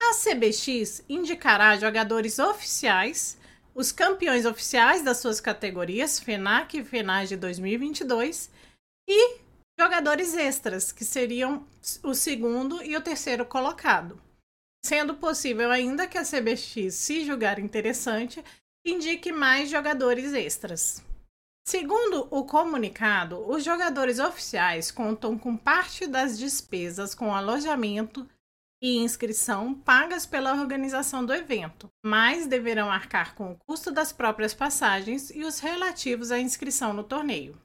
A 0.00 0.14
CBX 0.14 1.04
indicará 1.08 1.76
jogadores 1.76 2.38
oficiais, 2.38 3.36
os 3.74 3.90
campeões 3.90 4.46
oficiais 4.46 5.02
das 5.02 5.18
suas 5.18 5.40
categorias, 5.40 6.20
FENAC 6.20 6.78
e 6.78 6.84
FENAG 6.84 7.28
de 7.28 7.36
2022, 7.36 8.48
e 9.08 9.38
jogadores 9.78 10.34
extras, 10.34 10.92
que 10.92 11.04
seriam 11.04 11.66
o 12.02 12.14
segundo 12.14 12.82
e 12.82 12.96
o 12.96 13.02
terceiro 13.02 13.44
colocado. 13.44 14.20
Sendo 14.84 15.14
possível 15.14 15.70
ainda 15.70 16.06
que 16.06 16.18
a 16.18 16.24
CBX, 16.24 16.94
se 16.94 17.24
julgar 17.24 17.58
interessante, 17.58 18.42
indique 18.84 19.32
mais 19.32 19.70
jogadores 19.70 20.32
extras. 20.32 21.02
Segundo 21.66 22.26
o 22.30 22.44
comunicado, 22.44 23.48
os 23.48 23.62
jogadores 23.64 24.18
oficiais 24.18 24.90
contam 24.90 25.38
com 25.38 25.56
parte 25.56 26.06
das 26.06 26.36
despesas 26.36 27.14
com 27.14 27.34
alojamento 27.34 28.28
e 28.82 28.98
inscrição 28.98 29.72
pagas 29.72 30.26
pela 30.26 30.54
organização 30.54 31.24
do 31.24 31.32
evento, 31.32 31.88
mas 32.04 32.48
deverão 32.48 32.90
arcar 32.90 33.36
com 33.36 33.52
o 33.52 33.56
custo 33.56 33.92
das 33.92 34.12
próprias 34.12 34.52
passagens 34.52 35.30
e 35.30 35.44
os 35.44 35.60
relativos 35.60 36.32
à 36.32 36.38
inscrição 36.40 36.92
no 36.92 37.04
torneio. 37.04 37.56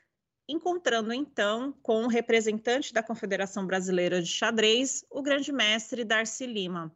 encontrando 0.47 1.11
então 1.11 1.73
com 1.83 2.05
o 2.05 2.07
representante 2.07 2.93
da 2.93 3.03
Confederação 3.03 3.67
Brasileira 3.67 4.21
de 4.21 4.29
Xadrez, 4.29 5.03
o 5.09 5.21
grande 5.21 5.51
mestre 5.51 6.05
Darcy 6.05 6.45
Lima. 6.45 6.95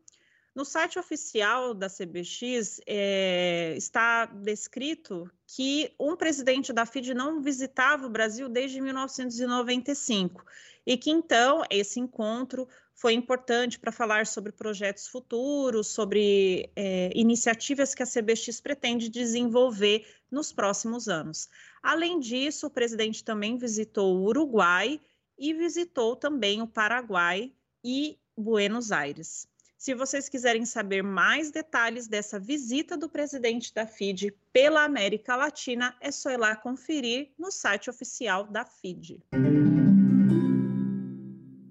No 0.56 0.66
site 0.66 0.98
oficial 0.98 1.74
da 1.74 1.88
CBX 1.88 2.82
é, 2.86 3.76
está 3.78 4.26
descrito 4.26 5.30
que 5.46 5.94
um 6.00 6.16
presidente 6.16 6.74
da 6.74 6.86
FID 6.86 7.14
não 7.14 7.42
visitava 7.42 8.08
o 8.08 8.10
Brasil 8.10 8.50
desde 8.50 8.82
1995 8.82 10.44
e 10.86 10.98
que 10.98 11.12
então 11.12 11.64
esse 11.70 12.00
encontro 12.00 12.68
foi 12.96 13.14
importante 13.14 13.80
para 13.80 13.92
falar 13.92 14.28
sobre 14.28 14.52
projetos 14.52 15.08
futuros, 15.08 15.88
sobre 15.88 16.70
é, 16.76 17.12
iniciativas 17.16 17.96
que 17.96 18.04
a 18.04 18.06
CBX 18.06 18.60
pretende 18.60 19.08
desenvolver 19.08 20.06
nos 20.30 20.52
próximos 20.52 21.08
anos. 21.08 21.48
Além 21.82 22.20
disso, 22.20 22.68
o 22.68 22.72
presidente 22.72 23.24
também 23.24 23.56
visitou 23.56 24.18
o 24.18 24.24
Uruguai 24.24 25.00
e 25.38 25.54
visitou 25.54 26.16
também 26.16 26.62
o 26.62 26.68
Paraguai 26.68 27.54
e 27.84 28.18
Buenos 28.36 28.92
Aires. 28.92 29.48
Se 29.80 29.96
vocês 29.96 30.28
quiserem 30.28 30.66
saber 30.66 31.02
mais 31.02 31.52
detalhes 31.52 32.06
dessa 32.06 32.38
visita 32.38 32.98
do 32.98 33.08
presidente 33.08 33.74
da 33.74 33.88
FID 33.88 34.34
pela 34.52 34.84
América 34.84 35.38
Latina, 35.38 35.96
é 36.02 36.12
só 36.12 36.32
ir 36.32 36.38
lá 36.38 36.54
conferir 36.54 37.30
no 37.40 37.50
site 37.50 37.90
oficial 37.90 38.44
da 38.44 38.66
FID. 38.66 39.24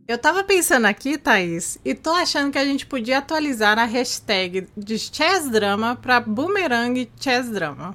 Eu 0.08 0.16
tava 0.16 0.42
pensando 0.42 0.86
aqui, 0.86 1.18
Thaís, 1.18 1.78
e 1.84 1.94
tô 1.94 2.08
achando 2.12 2.50
que 2.50 2.56
a 2.56 2.64
gente 2.64 2.86
podia 2.86 3.18
atualizar 3.18 3.78
a 3.78 3.84
hashtag 3.84 4.66
de 4.74 4.98
Chess 4.98 5.50
Drama 5.50 5.94
para 5.94 6.18
Boomerang 6.18 7.12
Chess 7.20 7.50
Drama. 7.50 7.94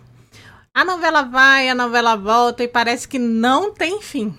A 0.71 0.85
novela 0.85 1.23
vai, 1.23 1.69
a 1.69 1.73
novela 1.73 2.15
volta 2.15 2.63
e 2.63 2.67
parece 2.67 3.07
que 3.07 3.17
não 3.17 3.73
tem 3.73 3.99
fim. 3.99 4.37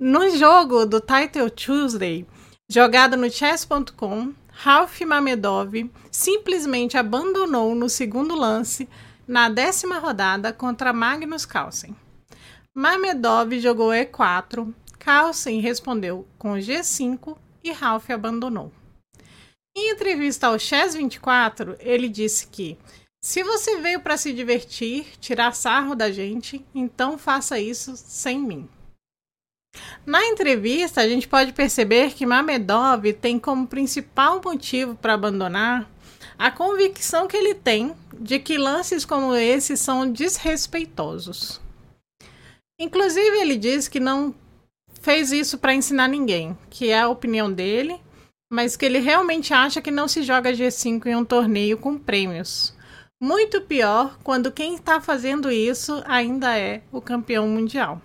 No 0.00 0.30
jogo 0.30 0.86
do 0.86 0.98
Title 0.98 1.50
Tuesday, 1.50 2.26
jogado 2.70 3.18
no 3.18 3.30
chess.com, 3.30 4.32
Ralph 4.52 5.00
Mamedov 5.00 5.90
simplesmente 6.10 6.96
abandonou 6.96 7.74
no 7.74 7.88
segundo 7.88 8.36
lance 8.36 8.88
na 9.26 9.48
décima 9.48 9.98
rodada 9.98 10.52
contra 10.52 10.92
Magnus 10.92 11.44
Carlsen. 11.44 11.96
Mamedov 12.74 13.58
jogou 13.58 13.90
E4, 13.90 14.72
Carlsen 14.98 15.60
respondeu 15.60 16.26
com 16.38 16.52
G5 16.52 17.36
e 17.64 17.72
Ralph 17.72 18.10
abandonou. 18.10 18.70
Em 19.76 19.90
entrevista 19.90 20.48
ao 20.48 20.58
Chess 20.58 20.94
24, 20.94 21.76
ele 21.80 22.08
disse 22.08 22.46
que 22.46 22.78
se 23.24 23.42
você 23.42 23.78
veio 23.78 24.00
para 24.00 24.16
se 24.16 24.32
divertir, 24.32 25.06
tirar 25.18 25.54
sarro 25.54 25.94
da 25.94 26.10
gente, 26.10 26.64
então 26.74 27.16
faça 27.16 27.58
isso 27.58 27.96
sem 27.96 28.38
mim. 28.38 28.68
Na 30.04 30.24
entrevista, 30.26 31.00
a 31.00 31.08
gente 31.08 31.28
pode 31.28 31.52
perceber 31.52 32.12
que 32.12 32.26
Mamedov 32.26 33.12
tem 33.14 33.38
como 33.38 33.68
principal 33.68 34.40
motivo 34.44 34.96
para 34.96 35.14
abandonar 35.14 35.88
a 36.36 36.50
convicção 36.50 37.28
que 37.28 37.36
ele 37.36 37.54
tem 37.54 37.94
de 38.12 38.38
que 38.40 38.58
lances 38.58 39.04
como 39.04 39.34
esse 39.34 39.76
são 39.76 40.10
desrespeitosos. 40.10 41.60
Inclusive, 42.80 43.38
ele 43.38 43.56
diz 43.56 43.86
que 43.86 44.00
não 44.00 44.34
fez 45.00 45.30
isso 45.30 45.56
para 45.56 45.74
ensinar 45.74 46.08
ninguém, 46.08 46.58
que 46.68 46.88
é 46.88 47.00
a 47.00 47.08
opinião 47.08 47.52
dele, 47.52 48.00
mas 48.52 48.76
que 48.76 48.84
ele 48.84 48.98
realmente 48.98 49.54
acha 49.54 49.80
que 49.80 49.90
não 49.90 50.08
se 50.08 50.22
joga 50.22 50.52
G5 50.52 51.06
em 51.06 51.16
um 51.16 51.24
torneio 51.24 51.78
com 51.78 51.96
prêmios. 51.96 52.74
Muito 53.20 53.60
pior 53.60 54.18
quando 54.24 54.50
quem 54.50 54.74
está 54.74 55.00
fazendo 55.00 55.50
isso 55.50 56.02
ainda 56.06 56.58
é 56.58 56.82
o 56.90 57.00
campeão 57.00 57.46
mundial. 57.46 58.02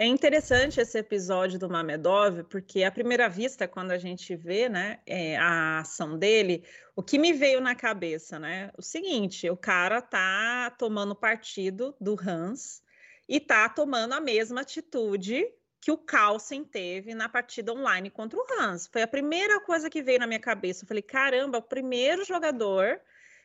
É 0.00 0.06
interessante 0.06 0.80
esse 0.80 0.98
episódio 0.98 1.58
do 1.58 1.68
Mamedov, 1.68 2.44
porque 2.44 2.84
à 2.84 2.90
primeira 2.90 3.28
vista, 3.28 3.68
quando 3.68 3.90
a 3.90 3.98
gente 3.98 4.34
vê 4.34 4.66
né, 4.66 4.98
é, 5.04 5.36
a 5.36 5.80
ação 5.80 6.18
dele, 6.18 6.64
o 6.96 7.02
que 7.02 7.18
me 7.18 7.34
veio 7.34 7.60
na 7.60 7.74
cabeça, 7.74 8.38
né? 8.38 8.70
O 8.78 8.82
seguinte: 8.82 9.50
o 9.50 9.56
cara 9.58 10.00
tá 10.00 10.70
tomando 10.78 11.14
partido 11.14 11.94
do 12.00 12.16
Hans 12.18 12.82
e 13.28 13.38
tá 13.38 13.68
tomando 13.68 14.14
a 14.14 14.22
mesma 14.22 14.62
atitude 14.62 15.46
que 15.82 15.90
o 15.90 15.98
Carlsen 15.98 16.64
teve 16.64 17.14
na 17.14 17.28
partida 17.28 17.70
online 17.70 18.08
contra 18.08 18.38
o 18.38 18.46
Hans. 18.58 18.86
Foi 18.86 19.02
a 19.02 19.06
primeira 19.06 19.60
coisa 19.60 19.90
que 19.90 20.02
veio 20.02 20.20
na 20.20 20.26
minha 20.26 20.40
cabeça. 20.40 20.82
Eu 20.82 20.88
falei, 20.88 21.02
caramba, 21.02 21.58
o 21.58 21.62
primeiro 21.62 22.24
jogador 22.24 22.98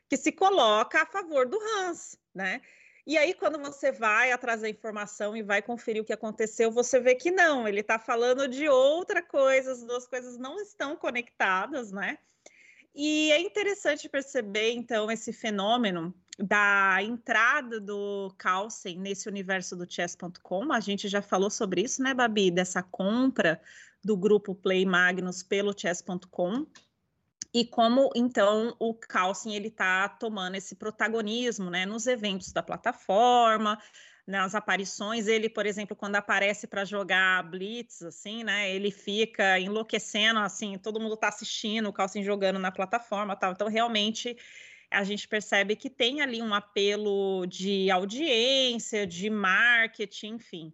que 0.08 0.15
se 0.15 0.32
coloca 0.32 1.02
a 1.02 1.06
favor 1.06 1.50
do 1.50 1.60
Hans, 1.60 2.18
né? 2.34 2.62
E 3.06 3.18
aí, 3.18 3.34
quando 3.36 3.60
você 3.60 3.91
vai 3.91 4.32
atrás 4.32 4.62
da 4.62 4.70
informação 4.70 5.38
e 5.38 5.44
vai 5.44 5.62
conferir 5.62 6.02
o 6.02 6.06
que 6.06 6.13
aconteceu, 6.13 6.72
você 6.72 7.00
vê 7.00 7.13
que 7.13 7.30
não, 7.30 7.68
ele 7.68 7.82
está 7.82 8.00
falando 8.00 8.48
de 8.48 8.68
outra 8.68 9.22
coisa, 9.22 9.74
as 9.74 9.84
duas 9.84 10.08
coisas 10.08 10.38
não 10.38 10.60
estão 10.60 10.96
conectadas, 10.96 11.91
né? 11.91 12.18
E 12.96 13.32
é 13.32 13.39
interessante 13.41 14.10
perceber, 14.10 14.72
então, 14.72 15.12
esse 15.12 15.32
fenômeno 15.32 16.15
da 16.39 16.98
entrada 17.02 17.80
do 17.80 18.34
Carlsen 18.38 18.98
nesse 19.00 19.28
universo 19.30 19.76
do 19.76 19.86
chess.com. 19.89 20.72
A 20.72 20.80
gente 20.80 21.08
já 21.08 21.22
falou 21.22 21.50
sobre 21.50 21.82
isso, 21.82 22.02
né, 22.02 22.13
Babi? 22.13 22.50
Dessa 22.50 22.82
compra 22.82 23.62
do 24.04 24.18
grupo 24.18 24.56
Play 24.56 24.86
Magnus 24.86 25.44
pelo 25.44 25.78
chess.com 25.78 26.65
e 27.56 27.63
como 27.63 28.10
então 28.13 28.76
o 28.78 28.94
Carlsen 28.94 29.56
ele 29.56 29.70
está 29.70 30.10
tomando 30.10 30.56
esse 30.56 30.76
protagonismo 30.76 31.70
né, 31.70 31.86
nos 31.86 32.06
eventos 32.06 32.52
da 32.52 32.62
plataforma, 32.62 33.82
nas 34.28 34.54
aparições, 34.54 35.26
ele, 35.26 35.48
por 35.48 35.65
exemplo, 35.65 35.96
quando 35.96 36.18
aparece 36.18 36.68
para 36.68 36.84
jogar 36.84 37.50
Blitz, 37.50 38.02
assim, 38.02 38.44
né, 38.44 38.70
ele 38.70 38.91
fica 38.91 39.58
enlouquecendo, 39.58 40.41
assim, 40.41 40.78
todo 40.78 41.00
mundo 41.00 41.13
está 41.13 41.30
assistindo 41.30 41.88
o 41.88 41.94
Carlsen 41.94 42.26
jogando 42.26 42.60
na 42.60 42.74
plataforma, 42.74 43.38
tal. 43.38 43.54
Então, 43.54 43.70
realmente, 43.70 44.36
a 44.91 45.06
gente 45.06 45.26
percebe 45.26 45.78
que 45.78 45.89
tem 45.89 46.20
ali 46.20 46.41
um 46.41 46.54
apelo 46.54 47.46
de 47.46 47.89
audiência, 47.89 49.08
de 49.08 49.30
marketing, 49.30 50.34
enfim. 50.36 50.74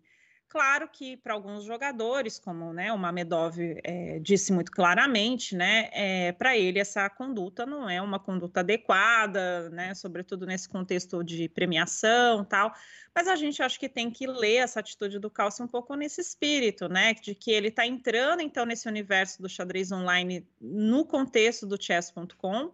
Claro 0.51 0.89
que 0.91 1.15
para 1.15 1.33
alguns 1.33 1.63
jogadores, 1.63 2.37
como 2.37 2.73
né, 2.73 2.91
o 2.91 2.97
Mamedov 2.97 3.55
é, 3.85 4.19
disse 4.19 4.51
muito 4.51 4.69
claramente, 4.69 5.55
né, 5.55 5.89
é, 5.93 6.33
para 6.33 6.57
ele 6.57 6.77
essa 6.77 7.09
conduta 7.09 7.65
não 7.65 7.89
é 7.89 8.01
uma 8.01 8.19
conduta 8.19 8.59
adequada, 8.59 9.69
né, 9.69 9.95
sobretudo 9.95 10.45
nesse 10.45 10.67
contexto 10.67 11.23
de 11.23 11.47
premiação 11.47 12.43
tal. 12.43 12.73
Mas 13.15 13.29
a 13.29 13.37
gente 13.37 13.63
acho 13.63 13.79
que 13.79 13.87
tem 13.87 14.11
que 14.11 14.27
ler 14.27 14.57
essa 14.57 14.81
atitude 14.81 15.19
do 15.19 15.29
Calcio 15.29 15.63
um 15.63 15.69
pouco 15.69 15.95
nesse 15.95 16.19
espírito, 16.19 16.89
né, 16.89 17.13
de 17.13 17.33
que 17.33 17.49
ele 17.49 17.69
está 17.69 17.87
entrando 17.87 18.41
então 18.41 18.65
nesse 18.65 18.89
universo 18.89 19.41
do 19.41 19.47
xadrez 19.47 19.89
online 19.89 20.45
no 20.59 21.05
contexto 21.05 21.65
do 21.65 21.81
chess.com 21.81 22.73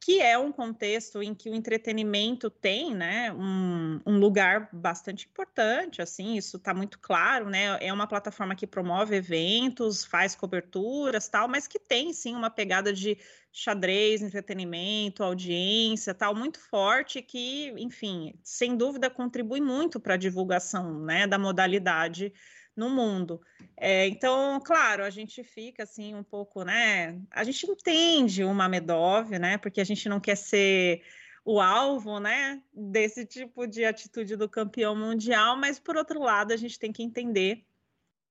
que 0.00 0.20
é 0.20 0.38
um 0.38 0.52
contexto 0.52 1.22
em 1.22 1.34
que 1.34 1.50
o 1.50 1.54
entretenimento 1.54 2.48
tem, 2.48 2.94
né, 2.94 3.32
um, 3.32 4.00
um 4.06 4.18
lugar 4.18 4.68
bastante 4.72 5.26
importante, 5.26 6.00
assim, 6.00 6.36
isso 6.36 6.56
está 6.56 6.72
muito 6.72 6.98
claro, 7.00 7.50
né, 7.50 7.76
é 7.80 7.92
uma 7.92 8.06
plataforma 8.06 8.54
que 8.54 8.66
promove 8.66 9.16
eventos, 9.16 10.04
faz 10.04 10.34
coberturas, 10.36 11.28
tal, 11.28 11.48
mas 11.48 11.66
que 11.66 11.78
tem, 11.78 12.12
sim, 12.12 12.34
uma 12.34 12.48
pegada 12.50 12.92
de 12.92 13.18
xadrez, 13.52 14.22
entretenimento, 14.22 15.24
audiência, 15.24 16.14
tal, 16.14 16.34
muito 16.34 16.60
forte, 16.60 17.20
que, 17.20 17.74
enfim, 17.76 18.34
sem 18.42 18.76
dúvida 18.76 19.10
contribui 19.10 19.60
muito 19.60 19.98
para 19.98 20.14
a 20.14 20.18
divulgação, 20.18 21.00
né, 21.00 21.26
da 21.26 21.38
modalidade 21.38 22.32
no 22.78 22.88
mundo. 22.88 23.40
É, 23.76 24.06
então, 24.06 24.60
claro, 24.60 25.04
a 25.04 25.10
gente 25.10 25.42
fica 25.42 25.82
assim 25.82 26.14
um 26.14 26.22
pouco, 26.22 26.62
né? 26.62 27.20
A 27.30 27.42
gente 27.42 27.68
entende 27.68 28.44
o 28.44 28.54
Mamedov, 28.54 29.36
né? 29.38 29.58
Porque 29.58 29.80
a 29.80 29.84
gente 29.84 30.08
não 30.08 30.20
quer 30.20 30.36
ser 30.36 31.02
o 31.44 31.60
alvo, 31.60 32.20
né? 32.20 32.62
Desse 32.72 33.26
tipo 33.26 33.66
de 33.66 33.84
atitude 33.84 34.36
do 34.36 34.48
campeão 34.48 34.94
mundial, 34.94 35.56
mas 35.56 35.80
por 35.80 35.96
outro 35.96 36.20
lado, 36.20 36.52
a 36.52 36.56
gente 36.56 36.78
tem 36.78 36.92
que 36.92 37.02
entender 37.02 37.64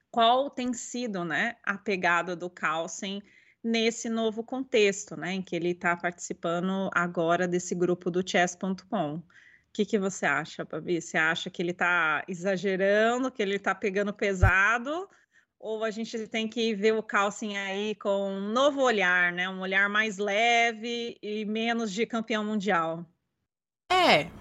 qual 0.10 0.50
tem 0.50 0.72
sido, 0.74 1.26
né, 1.26 1.58
a 1.64 1.78
pegada 1.78 2.36
do 2.36 2.50
Carlsen 2.50 3.22
nesse 3.62 4.10
novo 4.10 4.42
contexto, 4.42 5.18
né, 5.18 5.34
em 5.34 5.42
que 5.42 5.56
ele 5.56 5.72
está 5.72 5.96
participando 5.98 6.90
agora 6.94 7.48
desse 7.48 7.76
grupo 7.76 8.10
do 8.10 8.28
chess.com 8.28 9.22
que, 9.78 9.86
que 9.86 10.00
você 10.00 10.26
acha, 10.26 10.66
Babi? 10.66 11.00
Você 11.00 11.18
acha 11.20 11.52
que 11.52 11.62
ele 11.62 11.70
está 11.70 12.24
exagerando, 12.28 13.32
que 13.32 13.44
ele 13.44 13.58
está 13.58 13.76
pegando 13.76 14.12
pesado? 14.12 15.08
Ou 15.60 15.84
a 15.84 15.92
gente 15.92 16.28
tem 16.28 16.48
que 16.48 16.74
ver 16.74 16.94
o 16.94 17.04
Calcin 17.04 17.56
aí 17.58 17.94
com 17.94 18.32
um 18.32 18.52
novo 18.52 18.82
olhar, 18.82 19.32
né? 19.32 19.48
Um 19.48 19.60
olhar 19.60 19.88
mais 19.88 20.18
leve 20.18 21.16
e 21.22 21.46
menos 21.46 21.92
de 21.92 22.08
campeão 22.08 22.44
mundial? 22.44 23.06
É. 23.92 24.32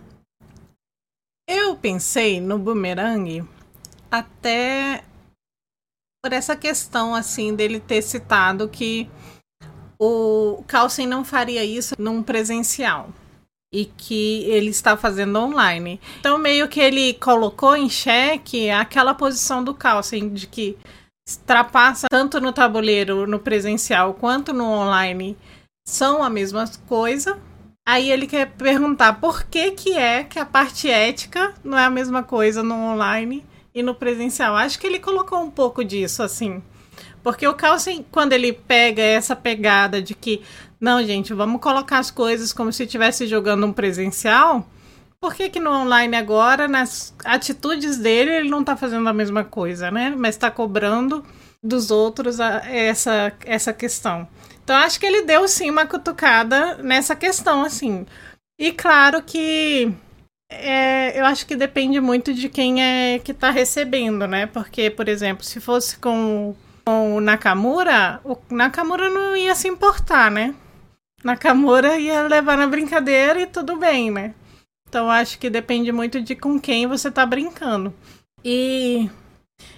Eu 1.46 1.76
pensei 1.76 2.40
no 2.40 2.58
Boomerang 2.58 3.46
até 4.10 5.04
por 6.24 6.32
essa 6.32 6.56
questão, 6.56 7.14
assim, 7.14 7.54
dele 7.54 7.78
ter 7.78 8.00
citado 8.00 8.68
que 8.70 9.08
o 9.98 10.64
Carlsen 10.66 11.06
não 11.06 11.24
faria 11.24 11.62
isso 11.62 11.94
num 11.98 12.22
presencial 12.22 13.12
e 13.72 13.84
que 13.84 14.44
ele 14.44 14.70
está 14.70 14.96
fazendo 14.96 15.38
online. 15.38 16.00
Então, 16.20 16.38
meio 16.38 16.68
que 16.68 16.80
ele 16.80 17.14
colocou 17.14 17.76
em 17.76 17.88
xeque 17.88 18.70
aquela 18.70 19.14
posição 19.14 19.62
do 19.62 19.74
Carlsen 19.74 20.28
de 20.32 20.46
que 20.46 20.76
ultrapassa 21.28 22.06
tanto 22.08 22.40
no 22.40 22.52
tabuleiro, 22.52 23.26
no 23.26 23.38
presencial, 23.38 24.14
quanto 24.14 24.52
no 24.52 24.64
online 24.64 25.36
são 25.86 26.22
a 26.22 26.30
mesma 26.30 26.64
coisa. 26.88 27.38
Aí 27.88 28.10
ele 28.10 28.26
quer 28.26 28.50
perguntar 28.52 29.14
por 29.14 29.44
que, 29.44 29.72
que 29.72 29.92
é 29.92 30.24
que 30.24 30.38
a 30.38 30.46
parte 30.46 30.90
ética 30.90 31.54
não 31.62 31.78
é 31.78 31.84
a 31.84 31.90
mesma 31.90 32.22
coisa 32.22 32.62
no 32.62 32.74
online 32.74 33.44
e 33.74 33.82
no 33.82 33.94
presencial. 33.94 34.56
Acho 34.56 34.78
que 34.78 34.86
ele 34.86 34.98
colocou 34.98 35.40
um 35.40 35.50
pouco 35.50 35.84
disso, 35.84 36.22
assim. 36.22 36.62
Porque 37.22 37.46
o 37.46 37.54
Carlsen, 37.54 38.06
quando 38.10 38.32
ele 38.32 38.52
pega 38.52 39.02
essa 39.02 39.34
pegada 39.34 40.00
de 40.00 40.14
que 40.14 40.42
não, 40.80 41.02
gente, 41.04 41.32
vamos 41.32 41.60
colocar 41.60 41.98
as 41.98 42.10
coisas 42.10 42.52
como 42.52 42.72
se 42.72 42.84
estivesse 42.84 43.26
jogando 43.26 43.66
um 43.66 43.72
presencial. 43.72 44.66
Por 45.18 45.34
que, 45.34 45.48
que 45.48 45.58
no 45.58 45.70
online 45.70 46.16
agora, 46.16 46.68
nas 46.68 47.14
atitudes 47.24 47.96
dele, 47.96 48.30
ele 48.30 48.50
não 48.50 48.62
tá 48.62 48.76
fazendo 48.76 49.08
a 49.08 49.12
mesma 49.12 49.42
coisa, 49.42 49.90
né? 49.90 50.14
Mas 50.16 50.36
tá 50.36 50.50
cobrando 50.50 51.24
dos 51.62 51.90
outros 51.90 52.38
a, 52.38 52.62
essa, 52.70 53.32
essa 53.44 53.72
questão. 53.72 54.28
Então, 54.62 54.76
acho 54.76 55.00
que 55.00 55.06
ele 55.06 55.22
deu 55.22 55.48
sim 55.48 55.70
uma 55.70 55.86
cutucada 55.86 56.76
nessa 56.76 57.16
questão, 57.16 57.62
assim. 57.62 58.06
E 58.58 58.72
claro 58.72 59.22
que 59.22 59.92
é, 60.50 61.18
eu 61.18 61.24
acho 61.24 61.46
que 61.46 61.56
depende 61.56 62.00
muito 62.00 62.32
de 62.34 62.48
quem 62.48 62.82
é 62.82 63.18
que 63.18 63.32
tá 63.32 63.50
recebendo, 63.50 64.26
né? 64.26 64.46
Porque, 64.46 64.90
por 64.90 65.08
exemplo, 65.08 65.44
se 65.44 65.60
fosse 65.60 65.98
com, 65.98 66.54
com 66.84 67.16
o 67.16 67.20
Nakamura, 67.20 68.20
o 68.22 68.36
Nakamura 68.50 69.08
não 69.08 69.36
ia 69.36 69.54
se 69.54 69.68
importar, 69.68 70.30
né? 70.30 70.54
Nakamura 71.24 71.98
ia 71.98 72.22
levar 72.22 72.56
na 72.56 72.66
brincadeira 72.66 73.40
e 73.40 73.46
tudo 73.46 73.76
bem, 73.76 74.10
né? 74.10 74.34
Então 74.88 75.10
acho 75.10 75.38
que 75.38 75.50
depende 75.50 75.90
muito 75.92 76.20
de 76.20 76.34
com 76.36 76.60
quem 76.60 76.86
você 76.86 77.10
tá 77.10 77.26
brincando. 77.26 77.92
E 78.44 79.10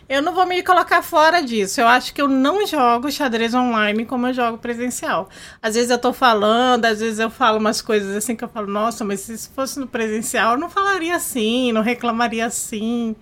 eu 0.09 0.23
não 0.23 0.35
vou 0.35 0.47
me 0.47 0.63
colocar 0.63 1.03
fora 1.03 1.41
disso. 1.41 1.81
Eu 1.81 1.89
acho 1.89 2.13
que 2.13 2.21
eu 2.21 2.29
não 2.29 2.67
jogo 2.67 3.11
xadrez 3.11 3.55
online 3.55 4.05
como 4.05 4.27
eu 4.27 4.35
jogo 4.35 4.59
presencial. 4.59 5.29
Às 5.63 5.75
vezes 5.75 5.91
eu 5.91 5.99
tô 5.99 6.13
falando, 6.13 6.85
às 6.85 7.01
vezes 7.01 7.19
eu 7.19 7.31
falo 7.31 7.59
umas 7.59 7.81
coisas 7.81 8.17
assim 8.17 8.37
que 8.37 8.45
eu 8.45 8.49
falo, 8.49 8.67
nossa, 8.67 9.05
mas 9.05 9.21
se 9.21 9.49
fosse 9.51 9.79
no 9.79 9.87
presencial 9.87 10.53
eu 10.53 10.59
não 10.59 10.71
falaria 10.71 11.17
assim, 11.17 11.73
não 11.73 11.83
reclamaria 11.83 12.47
assim. 12.47 13.17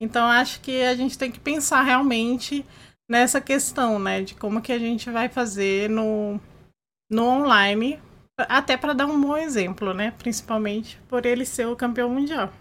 Então 0.00 0.26
acho 0.26 0.60
que 0.60 0.82
a 0.82 0.94
gente 0.94 1.18
tem 1.18 1.30
que 1.30 1.40
pensar 1.40 1.82
realmente 1.82 2.64
nessa 3.10 3.40
questão, 3.40 3.98
né, 3.98 4.22
de 4.22 4.34
como 4.34 4.60
que 4.60 4.70
a 4.70 4.78
gente 4.78 5.10
vai 5.10 5.28
fazer 5.28 5.88
no 5.88 6.38
no 7.10 7.24
online, 7.24 8.00
até 8.36 8.76
para 8.76 8.92
dar 8.92 9.06
um 9.06 9.20
bom 9.20 9.36
exemplo, 9.36 9.92
né? 9.94 10.12
Principalmente 10.18 11.00
por 11.08 11.24
ele 11.26 11.44
ser 11.44 11.66
o 11.66 11.76
campeão 11.76 12.10
mundial. 12.10 12.52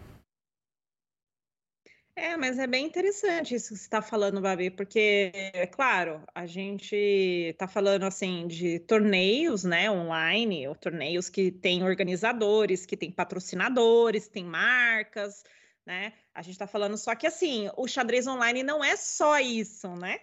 É, 2.16 2.36
mas 2.36 2.58
é 2.58 2.66
bem 2.66 2.84
interessante 2.88 3.54
isso 3.54 3.70
que 3.70 3.76
você 3.76 3.84
está 3.84 4.02
falando, 4.02 4.42
Babi, 4.42 4.72
porque, 4.72 5.32
é 5.54 5.68
claro, 5.68 6.24
a 6.34 6.48
gente 6.48 6.96
está 6.96 7.68
falando 7.68 8.06
assim 8.06 8.48
de 8.48 8.80
torneios, 8.80 9.64
né, 9.64 9.90
online, 9.92 10.68
ou 10.68 10.74
torneios 10.74 11.30
que 11.30 11.52
têm 11.52 11.84
organizadores, 11.84 12.88
que 12.88 12.98
têm 12.98 13.12
patrocinadores, 13.12 14.28
tem 14.28 14.44
marcas, 14.44 15.44
né? 15.86 16.12
A 16.34 16.42
gente 16.42 16.54
está 16.54 16.66
falando 16.66 16.98
só 16.98 17.14
que 17.14 17.28
assim, 17.28 17.70
o 17.78 17.88
xadrez 17.88 18.26
online 18.26 18.64
não 18.64 18.84
é 18.84 18.96
só 18.96 19.40
isso, 19.40 19.88
né? 19.96 20.20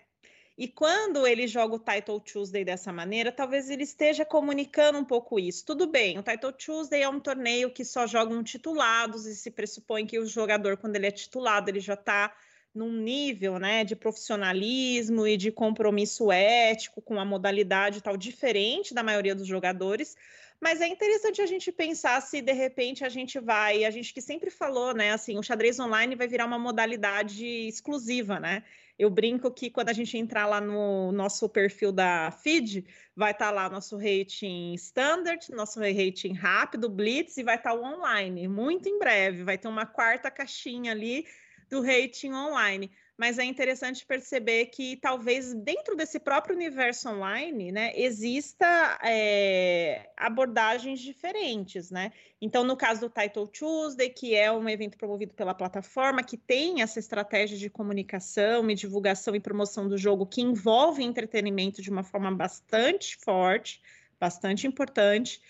E 0.56 0.68
quando 0.68 1.26
ele 1.26 1.48
joga 1.48 1.74
o 1.74 1.80
Title 1.80 2.20
Tuesday 2.20 2.64
dessa 2.64 2.92
maneira, 2.92 3.32
talvez 3.32 3.68
ele 3.68 3.82
esteja 3.82 4.24
comunicando 4.24 4.98
um 4.98 5.04
pouco 5.04 5.40
isso. 5.40 5.64
Tudo 5.66 5.86
bem, 5.88 6.16
o 6.16 6.22
Title 6.22 6.52
Tuesday 6.52 7.02
é 7.02 7.08
um 7.08 7.18
torneio 7.18 7.72
que 7.72 7.84
só 7.84 8.06
jogam 8.06 8.42
titulados 8.44 9.26
e 9.26 9.34
se 9.34 9.50
pressupõe 9.50 10.06
que 10.06 10.18
o 10.18 10.26
jogador, 10.26 10.76
quando 10.76 10.94
ele 10.94 11.08
é 11.08 11.10
titulado, 11.10 11.70
ele 11.70 11.80
já 11.80 11.94
está 11.94 12.32
num 12.72 12.92
nível 12.92 13.58
né, 13.58 13.84
de 13.84 13.96
profissionalismo 13.96 15.26
e 15.26 15.36
de 15.36 15.50
compromisso 15.50 16.30
ético 16.30 17.02
com 17.02 17.18
a 17.18 17.24
modalidade 17.24 18.00
tal 18.00 18.16
diferente 18.16 18.94
da 18.94 19.02
maioria 19.02 19.34
dos 19.34 19.46
jogadores. 19.46 20.16
Mas 20.60 20.80
é 20.80 20.86
interessante 20.86 21.42
a 21.42 21.46
gente 21.46 21.70
pensar 21.72 22.20
se 22.22 22.40
de 22.40 22.52
repente 22.52 23.04
a 23.04 23.08
gente 23.08 23.40
vai, 23.40 23.84
a 23.84 23.90
gente 23.90 24.14
que 24.14 24.20
sempre 24.20 24.50
falou, 24.50 24.94
né, 24.94 25.12
assim, 25.12 25.36
o 25.36 25.42
xadrez 25.42 25.78
online 25.80 26.14
vai 26.14 26.28
virar 26.28 26.46
uma 26.46 26.58
modalidade 26.58 27.44
exclusiva, 27.44 28.38
né? 28.38 28.62
Eu 28.98 29.10
brinco 29.10 29.50
que 29.50 29.70
quando 29.70 29.88
a 29.88 29.92
gente 29.92 30.16
entrar 30.16 30.46
lá 30.46 30.60
no 30.60 31.10
nosso 31.10 31.48
perfil 31.48 31.90
da 31.90 32.30
feed, 32.30 32.86
vai 33.16 33.32
estar 33.32 33.46
tá 33.46 33.50
lá 33.50 33.68
nosso 33.68 33.96
rating 33.96 34.72
standard, 34.74 35.50
nosso 35.50 35.80
rating 35.80 36.32
rápido, 36.32 36.88
blitz 36.88 37.36
e 37.36 37.42
vai 37.42 37.56
estar 37.56 37.70
tá 37.70 37.76
o 37.76 37.82
online. 37.82 38.46
Muito 38.46 38.88
em 38.88 38.98
breve, 38.98 39.42
vai 39.42 39.58
ter 39.58 39.68
uma 39.68 39.84
quarta 39.84 40.30
caixinha 40.30 40.92
ali 40.92 41.26
do 41.68 41.82
rating 41.82 42.32
online 42.32 42.90
mas 43.16 43.38
é 43.38 43.44
interessante 43.44 44.04
perceber 44.04 44.66
que 44.66 44.96
talvez 44.96 45.54
dentro 45.54 45.94
desse 45.94 46.18
próprio 46.18 46.56
universo 46.56 47.08
online, 47.08 47.70
né, 47.70 47.92
exista 47.94 48.98
é, 49.04 50.10
abordagens 50.16 51.00
diferentes, 51.00 51.90
né? 51.90 52.12
Então, 52.40 52.64
no 52.64 52.76
caso 52.76 53.02
do 53.02 53.08
Title 53.08 53.46
Tuesday, 53.46 54.10
que 54.10 54.34
é 54.34 54.50
um 54.50 54.68
evento 54.68 54.98
promovido 54.98 55.32
pela 55.32 55.54
plataforma, 55.54 56.24
que 56.24 56.36
tem 56.36 56.82
essa 56.82 56.98
estratégia 56.98 57.56
de 57.56 57.70
comunicação 57.70 58.68
e 58.68 58.74
divulgação 58.74 59.34
e 59.36 59.40
promoção 59.40 59.88
do 59.88 59.96
jogo 59.96 60.26
que 60.26 60.42
envolve 60.42 61.02
entretenimento 61.02 61.80
de 61.80 61.90
uma 61.90 62.02
forma 62.02 62.34
bastante 62.34 63.16
forte, 63.16 63.80
bastante 64.18 64.66
importante. 64.66 65.40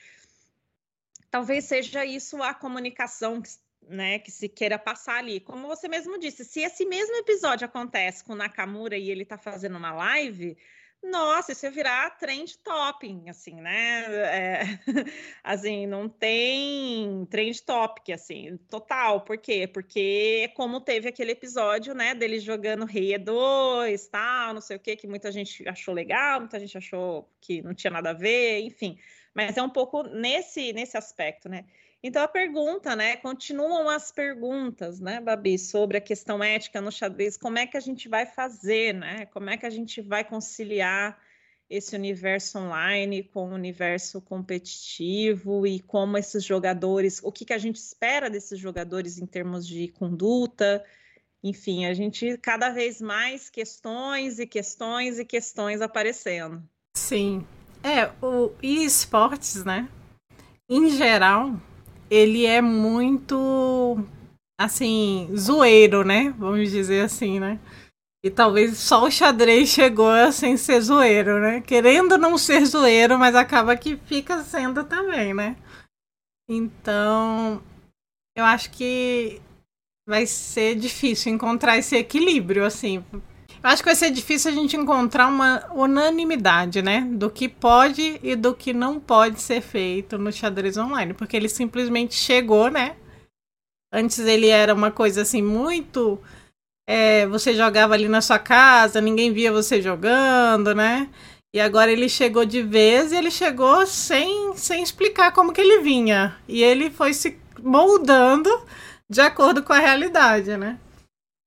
Talvez 1.30 1.64
seja 1.64 2.04
isso 2.04 2.42
a 2.42 2.52
comunicação 2.52 3.40
que 3.40 3.48
né, 3.88 4.18
que 4.18 4.30
se 4.30 4.48
queira 4.48 4.78
passar 4.78 5.18
ali. 5.18 5.40
Como 5.40 5.66
você 5.66 5.88
mesmo 5.88 6.18
disse, 6.18 6.44
se 6.44 6.60
esse 6.60 6.84
mesmo 6.86 7.16
episódio 7.16 7.64
acontece 7.64 8.24
com 8.24 8.32
o 8.32 8.36
Nakamura 8.36 8.96
e 8.96 9.10
ele 9.10 9.24
tá 9.24 9.38
fazendo 9.38 9.76
uma 9.76 9.92
live, 9.92 10.56
nossa, 11.04 11.52
isso 11.52 11.66
ia 11.66 11.70
virar 11.70 12.10
trend 12.18 12.58
topping, 12.58 13.28
assim, 13.28 13.60
né? 13.60 14.04
É, 14.08 14.62
assim, 15.44 15.86
não 15.86 16.08
tem 16.08 17.26
trend 17.26 17.62
topic, 17.62 18.10
assim, 18.10 18.56
total. 18.70 19.20
Por 19.20 19.36
quê? 19.36 19.66
Porque 19.66 20.50
como 20.56 20.80
teve 20.80 21.08
aquele 21.08 21.32
episódio, 21.32 21.94
né, 21.94 22.14
dele 22.14 22.38
jogando 22.38 22.86
Rei 22.86 23.14
E2, 23.14 24.08
tal, 24.10 24.54
não 24.54 24.60
sei 24.62 24.76
o 24.76 24.80
quê, 24.80 24.96
que 24.96 25.06
muita 25.06 25.30
gente 25.30 25.68
achou 25.68 25.92
legal, 25.92 26.40
muita 26.40 26.58
gente 26.58 26.78
achou 26.78 27.28
que 27.40 27.60
não 27.60 27.74
tinha 27.74 27.90
nada 27.90 28.10
a 28.10 28.14
ver, 28.14 28.60
enfim. 28.60 28.98
Mas 29.34 29.56
é 29.56 29.62
um 29.62 29.70
pouco 29.70 30.04
nesse, 30.04 30.72
nesse 30.72 30.96
aspecto, 30.96 31.48
né? 31.48 31.66
Então 32.06 32.22
a 32.22 32.28
pergunta, 32.28 32.94
né? 32.94 33.16
Continuam 33.16 33.88
as 33.88 34.12
perguntas, 34.12 35.00
né, 35.00 35.22
Babi, 35.22 35.58
sobre 35.58 35.96
a 35.96 36.02
questão 36.02 36.44
ética 36.44 36.78
no 36.78 36.92
xadrez. 36.92 37.38
Como 37.38 37.56
é 37.56 37.66
que 37.66 37.78
a 37.78 37.80
gente 37.80 38.10
vai 38.10 38.26
fazer, 38.26 38.92
né? 38.92 39.24
Como 39.32 39.48
é 39.48 39.56
que 39.56 39.64
a 39.64 39.70
gente 39.70 40.02
vai 40.02 40.22
conciliar 40.22 41.18
esse 41.70 41.96
universo 41.96 42.58
online 42.58 43.22
com 43.22 43.48
o 43.48 43.54
universo 43.54 44.20
competitivo 44.20 45.66
e 45.66 45.80
como 45.80 46.18
esses 46.18 46.44
jogadores, 46.44 47.22
o 47.24 47.32
que, 47.32 47.46
que 47.46 47.54
a 47.54 47.58
gente 47.58 47.76
espera 47.76 48.28
desses 48.28 48.58
jogadores 48.58 49.16
em 49.16 49.24
termos 49.24 49.66
de 49.66 49.88
conduta. 49.88 50.84
Enfim, 51.42 51.86
a 51.86 51.94
gente 51.94 52.36
cada 52.36 52.68
vez 52.68 53.00
mais 53.00 53.48
questões 53.48 54.38
e 54.38 54.46
questões 54.46 55.18
e 55.18 55.24
questões 55.24 55.80
aparecendo. 55.80 56.62
Sim. 56.94 57.46
É, 57.82 58.12
o 58.22 58.52
esportes, 58.62 59.64
né? 59.64 59.88
Em 60.68 60.90
geral, 60.90 61.58
ele 62.10 62.46
é 62.46 62.60
muito 62.60 63.98
assim, 64.60 65.28
zoeiro, 65.36 66.04
né? 66.04 66.30
Vamos 66.38 66.70
dizer 66.70 67.04
assim, 67.04 67.40
né? 67.40 67.58
E 68.24 68.30
talvez 68.30 68.78
só 68.78 69.04
o 69.04 69.10
xadrez 69.10 69.68
chegou 69.68 70.32
sem 70.32 70.56
ser 70.56 70.80
zoeiro, 70.80 71.40
né? 71.40 71.60
Querendo 71.60 72.16
não 72.16 72.38
ser 72.38 72.64
zoeiro, 72.64 73.18
mas 73.18 73.34
acaba 73.34 73.76
que 73.76 73.96
fica 73.96 74.42
sendo 74.42 74.84
também, 74.84 75.34
né? 75.34 75.56
Então, 76.48 77.62
eu 78.36 78.44
acho 78.44 78.70
que 78.70 79.42
vai 80.08 80.26
ser 80.26 80.74
difícil 80.74 81.32
encontrar 81.32 81.76
esse 81.78 81.96
equilíbrio, 81.96 82.64
assim. 82.64 83.04
Acho 83.64 83.82
que 83.82 83.88
vai 83.88 83.94
ser 83.94 84.10
difícil 84.10 84.50
a 84.50 84.54
gente 84.54 84.76
encontrar 84.76 85.26
uma 85.26 85.64
unanimidade, 85.72 86.82
né? 86.82 87.00
Do 87.00 87.30
que 87.30 87.48
pode 87.48 88.20
e 88.22 88.36
do 88.36 88.54
que 88.54 88.74
não 88.74 89.00
pode 89.00 89.40
ser 89.40 89.62
feito 89.62 90.18
no 90.18 90.30
xadrez 90.30 90.76
online. 90.76 91.14
Porque 91.14 91.34
ele 91.34 91.48
simplesmente 91.48 92.14
chegou, 92.14 92.70
né? 92.70 92.94
Antes 93.90 94.18
ele 94.18 94.48
era 94.48 94.74
uma 94.74 94.90
coisa 94.90 95.22
assim 95.22 95.40
muito. 95.40 96.20
É, 96.86 97.26
você 97.26 97.54
jogava 97.54 97.94
ali 97.94 98.06
na 98.06 98.20
sua 98.20 98.38
casa, 98.38 99.00
ninguém 99.00 99.32
via 99.32 99.50
você 99.50 99.80
jogando, 99.80 100.74
né? 100.74 101.08
E 101.54 101.58
agora 101.58 101.90
ele 101.90 102.06
chegou 102.06 102.44
de 102.44 102.60
vez 102.60 103.12
e 103.12 103.16
ele 103.16 103.30
chegou 103.30 103.86
sem, 103.86 104.54
sem 104.56 104.82
explicar 104.82 105.32
como 105.32 105.54
que 105.54 105.60
ele 105.62 105.80
vinha. 105.80 106.36
E 106.46 106.62
ele 106.62 106.90
foi 106.90 107.14
se 107.14 107.38
moldando 107.62 108.50
de 109.08 109.22
acordo 109.22 109.62
com 109.62 109.72
a 109.72 109.78
realidade, 109.78 110.54
né? 110.58 110.78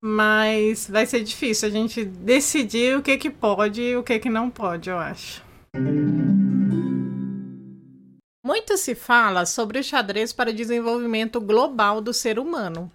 Mas 0.01 0.87
vai 0.89 1.05
ser 1.05 1.23
difícil 1.23 1.67
a 1.67 1.71
gente 1.71 2.05
decidir 2.05 2.97
o 2.97 3.01
que 3.01 3.17
que 3.17 3.29
pode 3.29 3.81
e 3.81 3.95
o 3.95 4.03
que 4.03 4.19
que 4.19 4.29
não 4.29 4.49
pode, 4.49 4.89
eu 4.89 4.97
acho. 4.97 5.43
Muito 8.45 8.77
se 8.77 8.95
fala 8.95 9.45
sobre 9.45 9.79
o 9.79 9.83
xadrez 9.83 10.31
para 10.31 10.53
desenvolvimento 10.53 11.41
global 11.41 11.99
do 11.99 12.13
ser 12.13 12.39
humano. 12.39 12.91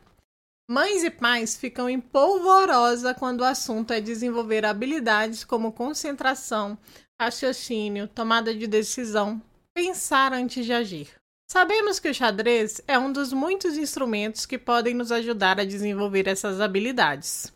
Mães 0.70 1.02
e 1.02 1.10
pais 1.10 1.56
ficam 1.56 1.90
em 1.90 2.00
polvorosa 2.00 3.12
quando 3.12 3.40
o 3.40 3.44
assunto 3.44 3.92
é 3.92 4.00
desenvolver 4.00 4.64
habilidades 4.64 5.44
como 5.44 5.72
concentração, 5.72 6.78
raciocínio, 7.20 8.08
tomada 8.08 8.54
de 8.54 8.66
decisão, 8.66 9.42
pensar 9.74 10.32
antes 10.32 10.64
de 10.64 10.72
agir. 10.72 11.21
Sabemos 11.52 11.98
que 11.98 12.08
o 12.08 12.14
xadrez 12.14 12.80
é 12.88 12.98
um 12.98 13.12
dos 13.12 13.30
muitos 13.30 13.76
instrumentos 13.76 14.46
que 14.46 14.56
podem 14.56 14.94
nos 14.94 15.12
ajudar 15.12 15.60
a 15.60 15.66
desenvolver 15.66 16.26
essas 16.26 16.62
habilidades. 16.62 17.52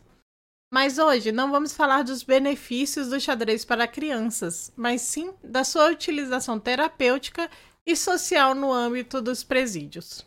Mas 0.71 0.99
hoje 0.99 1.31
não 1.31 1.49
vamos 1.49 1.73
falar 1.73 2.03
dos 2.03 2.21
benefícios 2.21 3.07
do 3.09 3.19
xadrez 3.19 3.65
para 3.65 3.87
crianças, 3.87 4.71
mas 4.77 5.01
sim 5.01 5.33
da 5.43 5.63
sua 5.63 5.89
utilização 5.89 6.59
terapêutica 6.59 7.49
e 7.87 7.95
social 7.95 8.53
no 8.53 8.71
âmbito 8.71 9.19
dos 9.19 9.43
presídios. 9.43 10.23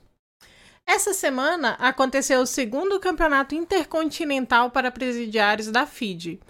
Essa 0.84 1.14
semana 1.14 1.74
aconteceu 1.74 2.40
o 2.40 2.46
segundo 2.46 2.98
campeonato 2.98 3.54
intercontinental 3.54 4.72
para 4.72 4.90
presidiários 4.90 5.68
da 5.68 5.86
FIDE, 5.86 6.40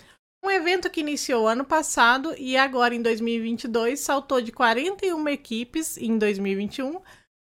um 0.42 0.50
evento 0.50 0.90
que 0.90 1.00
iniciou 1.00 1.46
ano 1.46 1.64
passado 1.64 2.34
e 2.38 2.56
agora 2.56 2.94
em 2.94 3.02
2022 3.02 4.00
saltou 4.00 4.40
de 4.40 4.50
41 4.50 5.28
equipes 5.28 5.96
em 5.96 6.18
2021 6.18 7.00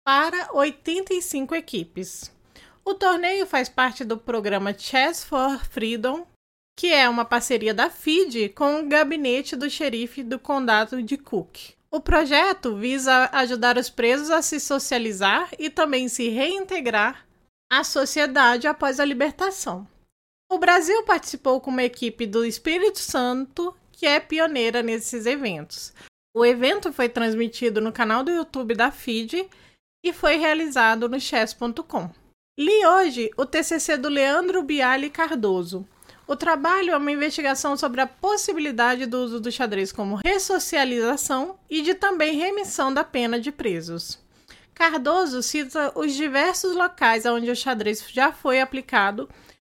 para 0.04 0.50
85 0.54 1.56
equipes. 1.56 2.32
O 2.84 2.96
torneio 2.96 3.46
faz 3.46 3.70
parte 3.70 4.04
do 4.04 4.18
programa 4.18 4.74
Chess 4.78 5.24
for 5.24 5.64
Freedom, 5.66 6.26
que 6.78 6.92
é 6.92 7.08
uma 7.08 7.24
parceria 7.24 7.74
da 7.74 7.90
FIDE 7.90 8.50
com 8.50 8.80
o 8.80 8.88
gabinete 8.88 9.56
do 9.56 9.70
xerife 9.70 10.24
do 10.24 10.40
condado 10.40 11.02
de 11.04 11.18
Cook. 11.18 11.76
O 11.92 12.00
projeto 12.00 12.76
visa 12.76 13.30
ajudar 13.32 13.78
os 13.78 13.90
presos 13.90 14.32
a 14.32 14.42
se 14.42 14.60
socializar 14.60 15.50
e 15.60 15.70
também 15.70 16.08
se 16.08 16.30
reintegrar 16.30 17.28
à 17.72 17.84
sociedade 17.84 18.66
após 18.66 19.00
a 19.00 19.06
libertação. 19.06 19.88
O 20.52 20.60
Brasil 20.60 21.02
participou 21.04 21.62
com 21.62 21.72
uma 21.72 21.82
equipe 21.82 22.28
do 22.28 22.44
Espírito 22.44 23.00
Santo, 23.00 23.74
que 23.90 24.06
é 24.06 24.20
pioneira 24.20 24.84
nesses 24.84 25.26
eventos. 25.26 25.94
O 26.36 26.46
evento 26.46 26.92
foi 26.92 27.08
transmitido 27.08 27.80
no 27.80 27.90
canal 27.90 28.22
do 28.22 28.32
YouTube 28.32 28.76
da 28.76 28.92
FIDE 28.92 29.48
e 30.04 30.12
foi 30.12 30.36
realizado 30.36 31.08
no 31.08 31.22
chess.com. 31.22 32.10
Li 32.60 32.86
hoje 32.86 33.32
o 33.38 33.46
TCC 33.46 33.96
do 33.96 34.10
Leandro 34.10 34.62
Biali 34.62 35.10
Cardoso. 35.10 35.88
O 36.28 36.36
trabalho 36.36 36.92
é 36.92 36.98
uma 36.98 37.14
investigação 37.14 37.78
sobre 37.78 38.02
a 38.02 38.08
possibilidade 38.08 39.06
do 39.06 39.20
uso 39.20 39.40
do 39.40 39.50
xadrez 39.50 39.94
como 39.94 40.20
ressocialização 40.22 41.58
e 41.70 41.82
de 41.82 41.94
também 41.94 42.36
remissão 42.36 42.94
da 42.94 43.06
pena 43.06 43.40
de 43.40 43.54
presos. 43.54 44.20
Cardoso 44.74 45.42
cita 45.42 45.94
os 45.96 46.14
diversos 46.14 46.76
locais 46.76 47.26
onde 47.26 47.50
o 47.50 47.56
xadrez 47.56 48.04
já 48.12 48.34
foi 48.34 48.60
aplicado 48.60 49.30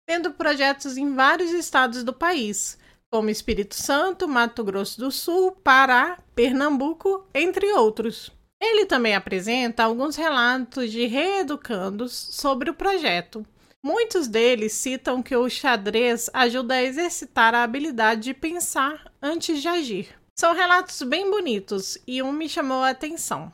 tendo 0.06 0.32
projetos 0.32 0.98
em 0.98 1.14
vários 1.14 1.52
estados 1.52 2.04
do 2.04 2.14
país, 2.14 2.78
como 3.12 3.30
Espírito 3.30 3.76
Santo, 3.76 4.28
Mato 4.28 4.64
Grosso 4.64 5.00
do 5.00 5.12
Sul, 5.12 5.52
Pará, 5.52 6.18
Pernambuco, 6.36 7.28
entre 7.34 7.72
outros. 7.74 8.32
Ele 8.62 8.86
também 8.86 9.14
apresenta 9.14 9.84
alguns 9.84 10.16
relatos 10.16 10.92
de 10.92 11.06
reeducandos 11.06 12.12
sobre 12.14 12.70
o 12.70 12.74
projeto. 12.74 13.46
Muitos 13.86 14.28
deles 14.28 14.72
citam 14.72 15.22
que 15.22 15.36
o 15.36 15.50
xadrez 15.50 16.30
ajuda 16.34 16.76
a 16.76 16.84
exercitar 16.84 17.54
a 17.54 17.64
habilidade 17.64 18.22
de 18.22 18.34
pensar 18.34 19.12
antes 19.22 19.62
de 19.62 19.68
agir. 19.68 20.16
São 20.34 20.54
relatos 20.56 21.02
bem 21.04 21.30
bonitos 21.30 21.98
e 22.08 22.24
um 22.24 22.32
me 22.32 22.48
chamou 22.48 22.82
a 22.82 22.90
atenção. 22.90 23.52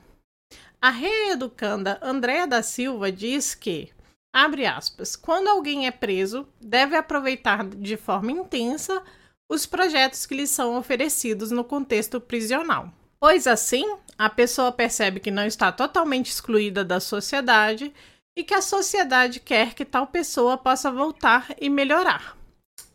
A 0.82 0.92
reeducanda 0.92 2.00
Andréa 2.02 2.48
da 2.48 2.62
Silva 2.62 3.12
diz 3.12 3.54
que, 3.54 3.92
abre 4.34 4.66
aspas, 4.66 5.16
quando 5.16 5.48
alguém 5.48 5.88
é 5.88 5.92
preso, 5.92 6.48
deve 6.62 6.96
aproveitar 6.96 7.66
de 7.66 7.98
forma 7.98 8.32
intensa 8.32 9.02
os 9.52 9.66
projetos 9.66 10.26
que 10.26 10.36
lhe 10.36 10.46
são 10.46 10.78
oferecidos 10.78 11.52
no 11.52 11.64
contexto 11.64 12.22
prisional. 12.22 12.94
Pois 13.20 13.48
assim, 13.48 13.98
a 14.18 14.30
pessoa 14.30 14.72
percebe 14.72 15.20
que 15.20 15.32
não 15.32 15.46
está 15.46 15.72
totalmente 15.72 16.30
excluída 16.30 16.86
da 16.86 17.00
sociedade 17.00 17.94
e 18.38 18.44
que 18.44 18.54
a 18.54 18.62
sociedade 18.62 19.40
quer 19.40 19.74
que 19.74 19.84
tal 19.84 20.08
pessoa 20.08 20.58
possa 20.58 20.92
voltar 20.92 21.48
e 21.60 21.70
melhorar. 21.70 22.38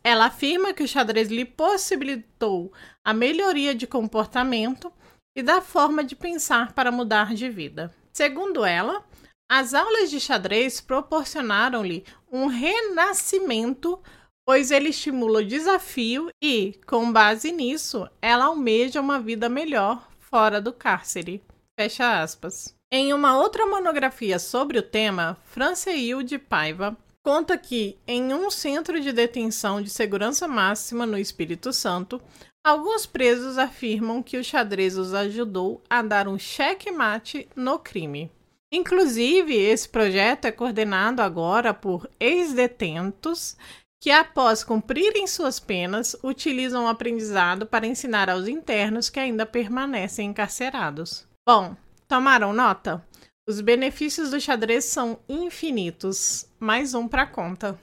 Ela 0.03 0.25
afirma 0.25 0.73
que 0.73 0.83
o 0.83 0.87
xadrez 0.87 1.29
lhe 1.29 1.45
possibilitou 1.45 2.71
a 3.03 3.13
melhoria 3.13 3.75
de 3.75 3.85
comportamento 3.85 4.91
e 5.35 5.43
da 5.43 5.61
forma 5.61 6.03
de 6.03 6.15
pensar 6.15 6.73
para 6.73 6.91
mudar 6.91 7.33
de 7.33 7.49
vida. 7.49 7.93
Segundo 8.13 8.63
ela, 8.63 9.03
as 9.49 9.73
aulas 9.73 10.09
de 10.09 10.19
xadrez 10.19 10.81
proporcionaram-lhe 10.81 12.03
um 12.31 12.47
renascimento 12.47 14.01
pois 14.45 14.69
ele 14.69 14.89
estimula 14.89 15.39
o 15.39 15.45
desafio 15.45 16.29
e, 16.41 16.79
com 16.85 17.11
base 17.11 17.51
nisso, 17.51 18.07
ela 18.21 18.45
almeja 18.45 19.01
uma 19.01 19.19
vida 19.19 19.49
melhor 19.49 20.07
fora 20.19 20.61
do 20.61 20.71
cárcere. 20.71 21.43
Fecha 21.77 22.21
aspas. 22.21 22.75
Em 22.91 23.11
uma 23.11 23.37
outra 23.37 23.65
monografia 23.65 24.37
sobre 24.37 24.77
o 24.77 24.83
tema, 24.83 25.37
Franceil 25.45 26.21
de 26.21 26.37
Paiva 26.37 26.95
conta 27.23 27.57
que, 27.57 27.97
em 28.07 28.31
um 28.35 28.51
centro 28.51 29.01
de 29.01 29.11
detenção 29.11 29.81
de 29.81 29.89
segurança 29.89 30.47
máxima 30.47 31.07
no 31.07 31.17
Espírito 31.17 31.73
Santo, 31.73 32.21
alguns 32.63 33.07
presos 33.07 33.57
afirmam 33.57 34.21
que 34.21 34.37
o 34.37 34.43
xadrez 34.43 34.95
os 34.95 35.11
ajudou 35.11 35.81
a 35.89 36.03
dar 36.03 36.27
um 36.27 36.37
cheque-mate 36.37 37.49
no 37.55 37.79
crime. 37.79 38.31
Inclusive, 38.75 39.55
esse 39.55 39.87
projeto 39.87 40.43
é 40.43 40.51
coordenado 40.51 41.21
agora 41.21 41.73
por 41.73 42.09
ex-detentos 42.19 43.55
que, 44.03 44.11
após 44.11 44.65
cumprirem 44.65 45.25
suas 45.25 45.61
penas, 45.61 46.13
utilizam 46.21 46.83
o 46.83 46.87
aprendizado 46.89 47.65
para 47.65 47.87
ensinar 47.87 48.29
aos 48.29 48.49
internos 48.49 49.09
que 49.09 49.17
ainda 49.17 49.45
permanecem 49.45 50.29
encarcerados. 50.29 51.25
Bom, 51.47 51.73
tomaram 52.05 52.51
nota? 52.51 53.01
Os 53.47 53.61
benefícios 53.61 54.31
do 54.31 54.41
xadrez 54.41 54.83
são 54.83 55.19
infinitos. 55.29 56.45
Mais 56.59 56.93
um 56.93 57.07
para 57.07 57.25
conta. 57.25 57.79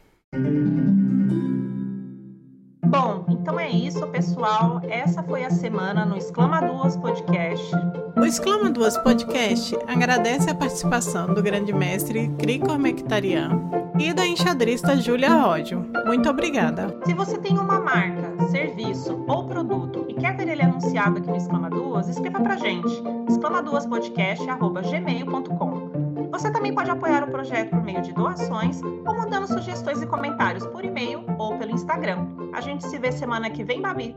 Isso, 3.73 4.07
pessoal. 4.09 4.81
Essa 4.89 5.23
foi 5.23 5.45
a 5.45 5.51
semana 5.51 6.05
no 6.05 6.17
Exclama 6.17 6.61
Duas 6.61 6.97
Podcast. 6.97 7.71
O 8.17 8.25
Exclama 8.25 8.69
Duas 8.71 8.99
Podcast 8.99 9.77
agradece 9.89 10.51
a 10.51 10.55
participação 10.55 11.33
do 11.33 11.43
grande 11.43 11.73
mestre 11.73 12.29
Krikor 12.39 12.79
Mectarian 12.79 13.63
e 13.99 14.13
da 14.13 14.27
enxadrista 14.27 14.95
Júlia 14.97 15.31
Ródio. 15.31 15.87
Muito 16.05 16.29
obrigada. 16.29 16.95
Se 17.05 17.15
você 17.15 17.39
tem 17.39 17.59
uma 17.59 17.81
marca, 17.81 18.31
serviço 18.51 19.25
ou 19.27 19.47
produto 19.47 20.05
e 20.07 20.13
quer 20.15 20.37
ter 20.37 20.49
ele 20.49 20.63
anunciado 20.63 21.19
aqui 21.19 21.31
no 21.31 21.37
Exclama 21.37 21.71
Duas, 21.71 22.09
escreva 22.09 22.41
pra 22.41 22.57
gente. 22.57 23.03
exclamaduaspodcast.gmail.com 23.29 26.02
Você 26.33 26.51
também 26.51 26.75
pode 26.75 26.91
apoiar 26.91 27.23
o 27.23 27.31
projeto 27.31 27.71
por 27.71 27.85
meio 27.85 28.01
de 28.01 28.13
doações 28.13 28.83
ou 28.83 29.15
mandando 29.15 29.47
sugestões 29.47 30.01
e 30.01 30.07
comentários 30.07 30.67
por 30.67 30.83
e-mail 30.83 31.27
ou 31.39 31.59
pelo 31.59 31.73
Instagram. 31.73 32.27
A 32.55 32.61
gente 32.63 32.87
se 32.87 32.99
vê 32.99 33.13
semana 33.13 33.51
que 33.51 33.63
vem, 33.63 33.83
Babi. 33.83 34.17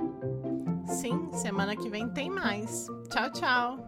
Sim, 0.86 1.28
semana 1.34 1.76
que 1.76 1.90
vem 1.90 2.08
tem 2.10 2.30
mais. 2.30 2.88
Tchau, 3.10 3.30
tchau. 3.32 3.85